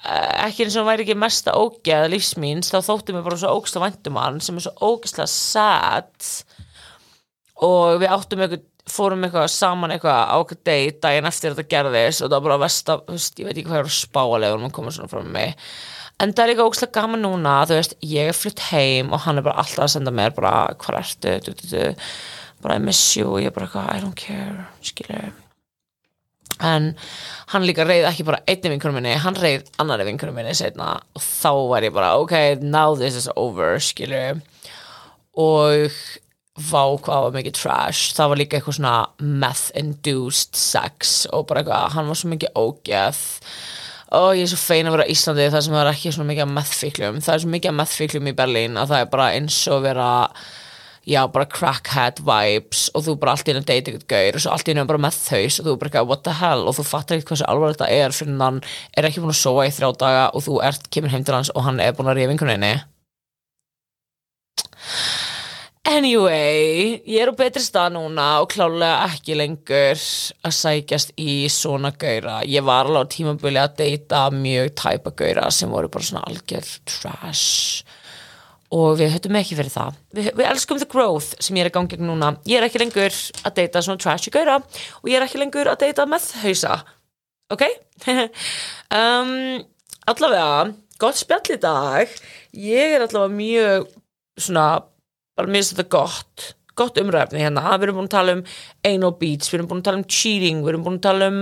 Eh, 0.01 0.47
ekki 0.47 0.65
eins 0.65 0.75
og 0.75 0.81
hann 0.81 0.91
væri 0.91 1.05
ekki 1.05 1.17
mesta 1.19 1.53
ógeð 1.57 2.07
lífsmýns, 2.13 2.71
þá 2.73 2.81
þótti 2.87 3.15
mér 3.15 3.25
bara 3.27 3.37
svo 3.37 3.53
ógsta 3.59 3.83
væntum 3.83 4.17
hann 4.17 4.41
sem 4.41 4.57
er 4.57 4.65
svo 4.65 4.73
ógæslega 4.93 5.29
sad. 5.29 6.31
Og 7.61 8.01
við 8.01 8.13
áttum 8.15 8.41
eitthvað, 8.41 8.67
fórum 8.89 9.25
eitthvað 9.27 9.49
saman 9.53 9.93
eitthvað 9.93 10.21
á 10.25 10.35
eitthvað 10.39 10.63
date 10.65 11.01
daginn 11.03 11.29
eftir 11.29 11.53
þetta 11.53 11.69
gerðist 11.69 12.23
og 12.25 12.31
það 12.31 12.37
var 12.39 12.47
bara 12.47 12.69
að, 12.69 13.03
þú 13.05 13.17
veist, 13.17 13.37
ég 13.37 13.47
veit 13.47 13.57
ekki 13.57 13.67
hvað 13.69 13.81
ég 13.83 13.89
var 13.89 13.99
spálega 13.99 14.55
og 14.55 14.63
hann 14.65 14.73
komið 14.73 14.95
svona 14.97 15.11
frá 15.11 15.21
mig 15.21 15.53
en 16.21 16.33
það 16.33 16.43
er 16.43 16.53
eitthvað 16.53 16.69
ógæslega 16.69 16.95
gaman 16.97 17.23
núna, 17.25 17.53
þú 17.69 17.77
veist 17.79 17.95
ég 18.05 18.31
er 18.31 18.37
flutt 18.37 18.65
heim 18.69 19.13
og 19.13 19.23
hann 19.25 19.41
er 19.41 19.45
bara 19.45 19.61
alltaf 19.63 19.85
að 19.87 19.93
senda 19.95 20.13
mér 20.13 20.35
bara, 20.37 20.55
hvað 20.81 20.99
ertu, 21.01 21.37
du, 21.45 21.53
du, 21.61 21.69
du, 21.71 22.09
bara 22.61 22.77
I 22.77 22.83
miss 22.83 23.15
you. 23.17 23.29
Og 23.31 23.41
ég 23.41 23.49
er 23.49 23.55
bara 23.55 23.69
eitthvað 23.69 23.93
I 23.95 24.03
don't 24.03 24.17
care, 24.17 24.67
skilur 24.85 25.31
en 26.61 26.91
hann 27.51 27.67
líka 27.67 27.85
reyð 27.87 28.07
ekki 28.09 28.25
bara 28.27 28.41
einni 28.49 28.73
vinkunum 28.75 28.99
minni, 28.99 29.17
hann 29.19 29.37
reyð 29.37 29.67
annari 29.81 30.07
vinkunum 30.07 30.37
minni 30.37 30.55
setna 30.57 30.93
og 31.15 31.23
þá 31.25 31.51
var 31.73 31.87
ég 31.87 31.95
bara 31.95 32.15
ok, 32.21 32.35
now 32.61 32.95
this 32.95 33.17
is 33.19 33.29
over, 33.35 33.79
skilju 33.81 34.41
og 35.41 35.91
vá 36.59 36.83
hvað 36.99 37.27
var 37.27 37.35
mikið 37.35 37.55
trash. 37.57 38.15
Það 38.15 38.31
var 38.31 38.39
líka 38.41 38.57
eitthvað 38.57 38.77
svona 38.77 38.95
meth-induced 39.43 40.57
sex 40.59 41.21
og 41.31 41.47
bara 41.49 41.63
eitthvað, 41.63 41.93
hann 41.95 42.09
var 42.11 42.19
svo 42.19 42.31
mikið 42.33 42.57
ógeð. 42.59 43.21
Og 44.19 44.33
ég 44.35 44.43
er 44.43 44.51
svo 44.51 44.59
fein 44.59 44.89
að 44.89 44.97
vera 44.97 45.07
í 45.07 45.13
Íslandi 45.15 45.45
þar 45.53 45.63
sem 45.63 45.75
það 45.77 45.85
er 45.85 45.93
ekki 45.93 46.11
svona 46.11 46.31
mikið 46.33 46.49
meth-fíklum. 46.57 47.21
Það 47.23 47.35
er 47.35 47.43
svo 47.43 47.51
mikið 47.53 47.77
meth-fíklum 47.77 48.27
í 48.27 48.35
Berlín 48.41 48.79
að 48.79 48.91
það 48.91 49.05
er 49.05 49.13
bara 49.13 49.29
eins 49.37 49.59
og 49.71 49.85
vera 49.85 50.09
já, 51.11 51.21
bara 51.31 51.47
crackhead 51.51 52.21
vibes 52.25 52.85
og 52.95 53.05
þú 53.05 53.17
bara 53.21 53.35
allt 53.35 53.49
í 53.49 53.53
hennu 53.53 53.65
deyta 53.67 53.91
eitthvað 53.91 54.07
gaur 54.13 54.37
og 54.37 54.43
svo 54.45 54.53
allt 54.55 54.69
í 54.69 54.73
hennu 54.73 54.87
bara 54.89 55.03
með 55.05 55.17
þaus 55.19 55.59
og 55.59 55.67
þú 55.67 55.75
bara 55.81 55.91
eitthvað 55.91 56.11
what 56.11 56.23
the 56.27 56.37
hell? 56.39 56.63
Og 56.69 56.77
þú 56.77 56.87
fattar 56.87 57.17
ekkert 57.17 57.31
hvað 57.31 57.41
svo 57.41 57.49
alvarlega 57.51 57.81
þetta 57.81 58.05
er 58.05 58.15
fyrir 58.15 58.39
hann. 58.45 58.61
Er 58.95 59.09
ekki 59.09 59.23
búin 59.23 59.35
að 59.35 59.41
sóa 59.41 59.67
í 59.67 59.75
þrjá 59.75 59.91
daga 60.05 60.23
og 60.31 60.45
þú 60.47 60.61
ert 60.69 60.89
kemur 60.93 61.13
heim 61.13 61.27
til 61.27 61.37
hans 61.37 61.51
og 61.53 61.67
hann 61.67 61.83
er 61.83 61.95
búin 61.97 62.11
að 62.11 62.21
ríða 62.21 62.33
vinkunni 62.33 62.73
Anyway, 65.91 67.01
ég 67.09 67.19
er 67.19 67.31
á 67.33 67.35
betri 67.35 67.59
stað 67.65 67.95
núna 67.97 68.25
og 68.39 68.51
klálega 68.53 69.09
ekki 69.09 69.35
lengur 69.35 69.97
að 70.45 70.53
sækjast 70.55 71.11
í 71.19 71.49
svona 71.51 71.91
gaura. 71.91 72.37
Ég 72.47 72.63
var 72.63 72.87
alveg 72.87 73.09
á 73.09 73.11
tímabili 73.11 73.59
að 73.59 73.75
deyta 73.81 74.21
mjög 74.31 74.71
tæpa 74.77 75.11
gaura 75.17 75.49
sem 75.51 75.73
voru 75.73 75.89
bara 75.91 76.07
svona 76.07 76.23
algjör 76.29 76.69
trash 76.85 77.83
og 78.71 78.99
við 78.99 79.11
höfum 79.15 79.37
ekki 79.39 79.57
fyrir 79.59 79.73
það. 79.73 79.97
Við, 80.15 80.29
við 80.39 80.47
elskum 80.47 80.79
the 80.79 80.87
growth 80.89 81.35
sem 81.43 81.57
ég 81.59 81.65
er 81.65 81.71
að 81.71 81.77
gangi 81.79 81.99
núna. 81.99 82.33
Ég 82.47 82.59
er 82.61 82.67
ekki 82.67 82.79
lengur 82.81 83.17
að 83.43 83.57
deyta 83.57 83.83
svona 83.83 84.01
trashy 84.01 84.31
gauðra 84.31 84.61
og 84.61 85.09
ég 85.11 85.19
er 85.19 85.25
ekki 85.25 85.41
lengur 85.41 85.71
að 85.71 85.81
deyta 85.83 86.07
með 86.09 86.31
hausa. 86.45 86.81
Ok? 87.53 87.67
Um, 88.91 89.61
allavega 90.11 90.73
gott 90.99 91.15
spjall 91.15 91.53
í 91.53 91.59
dag. 91.63 92.09
Ég 92.51 92.97
er 92.97 93.05
allavega 93.05 93.31
mjög 93.37 93.85
svona 94.35 94.65
bara 95.39 95.51
minnst 95.51 95.75
þetta 95.75 95.87
gott. 95.93 96.47
Gott 96.75 96.99
umræfni 96.99 97.39
hérna, 97.39 97.63
við 97.75 97.87
erum 97.87 98.01
búin 98.01 98.09
að 98.09 98.15
tala 98.15 98.35
um 98.37 98.43
Anal 98.87 99.13
Beats, 99.19 99.51
við 99.51 99.59
erum 99.59 99.69
búin 99.69 99.81
að 99.81 99.87
tala 99.89 100.01
um 100.01 100.07
cheating, 100.07 100.61
við 100.63 100.73
erum 100.73 100.85
búin 100.85 100.99
að 100.99 101.05
tala 101.07 101.29
um 101.31 101.41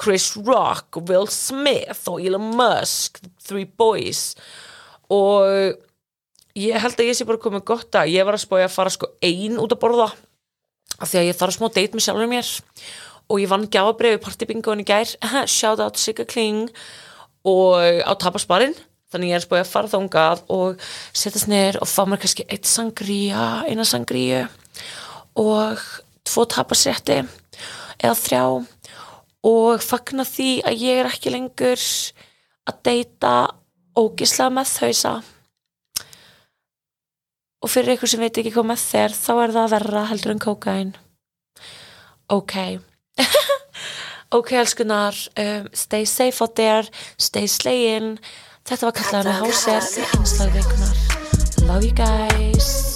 Chris 0.00 0.26
Rock, 0.36 0.98
Will 1.08 1.28
Smith 1.32 2.08
og 2.10 2.24
Elon 2.24 2.50
Musk, 2.58 3.20
Three 3.44 3.68
Boys. 3.68 4.34
Og 5.12 5.76
ég 6.58 6.78
held 6.78 6.98
að 6.98 7.10
ég 7.10 7.18
sé 7.18 7.26
bara 7.26 7.42
komið 7.42 7.66
gott 7.66 7.98
að 7.98 8.12
ég 8.14 8.26
var 8.26 8.36
að 8.36 8.44
spója 8.44 8.68
að 8.68 8.76
fara 8.76 8.92
sko 8.94 9.10
ein 9.24 9.58
út 9.58 9.74
að 9.74 9.82
borða 9.82 10.08
af 11.00 11.10
því 11.10 11.20
að 11.20 11.28
ég 11.28 11.38
þarf 11.38 11.56
smá 11.56 11.68
date 11.74 11.96
með 11.96 12.06
sjálfur 12.06 12.30
mér. 12.30 12.50
Og 13.32 13.40
ég 13.40 13.50
vann 13.50 13.68
gjáabrið 13.72 14.14
við 14.14 14.22
partybingoin 14.22 14.82
í 14.84 14.86
gær. 14.86 15.14
Shout 15.50 15.80
out 15.82 15.98
Sigga 15.98 16.26
Kling. 16.28 16.68
Og 17.48 18.04
á 18.04 18.12
tapasparinn 18.20 18.76
þannig 19.12 19.32
ég 19.32 19.38
er 19.38 19.44
spóið 19.44 19.62
að 19.62 19.70
fara 19.70 19.90
þángað 19.92 20.40
og 20.50 20.86
setjast 21.14 21.50
niður 21.50 21.80
og 21.84 21.90
fá 21.90 22.02
mér 22.08 22.20
kannski 22.22 22.46
eitt 22.50 22.66
sangría, 22.66 23.44
eina 23.68 23.84
sangríu 23.86 24.40
og 25.38 25.82
tvo 26.26 26.46
tapasrétti 26.50 27.20
eða 28.00 28.16
þrjá. 28.18 28.44
Og 29.44 29.84
fagna 29.84 30.24
því 30.26 30.50
að 30.66 30.82
ég 30.82 31.02
er 31.02 31.10
ekki 31.10 31.34
lengur 31.34 31.84
að 32.64 32.80
deyta 32.88 33.34
ógislega 33.94 34.50
með 34.56 34.72
þauðsa 34.72 35.14
og 37.64 37.72
fyrir 37.72 37.96
ykkur 37.96 38.10
sem 38.12 38.20
veit 38.20 38.36
ekki 38.40 38.52
hvað 38.52 38.68
með 38.68 38.82
þér 38.84 39.14
þá 39.16 39.32
er 39.34 39.54
það 39.56 39.70
verra 39.74 40.06
heldur 40.10 40.34
en 40.34 40.44
kókain 40.44 40.94
ok. 42.32 42.56
Ok 44.34 44.50
elskunar 44.58 45.14
um, 45.38 45.68
stay 45.72 46.08
safe 46.10 46.42
out 46.42 46.56
there 46.58 46.88
stay 47.20 47.46
slayin 47.46 48.16
þetta 48.66 48.88
var 48.88 48.96
kallaði 48.98 49.30
með 49.30 49.44
hásir 49.44 50.02
í 50.02 50.08
einslag 50.18 50.58
vikunar 50.58 50.98
love 51.68 51.86
you 51.86 51.94
guys 51.94 52.93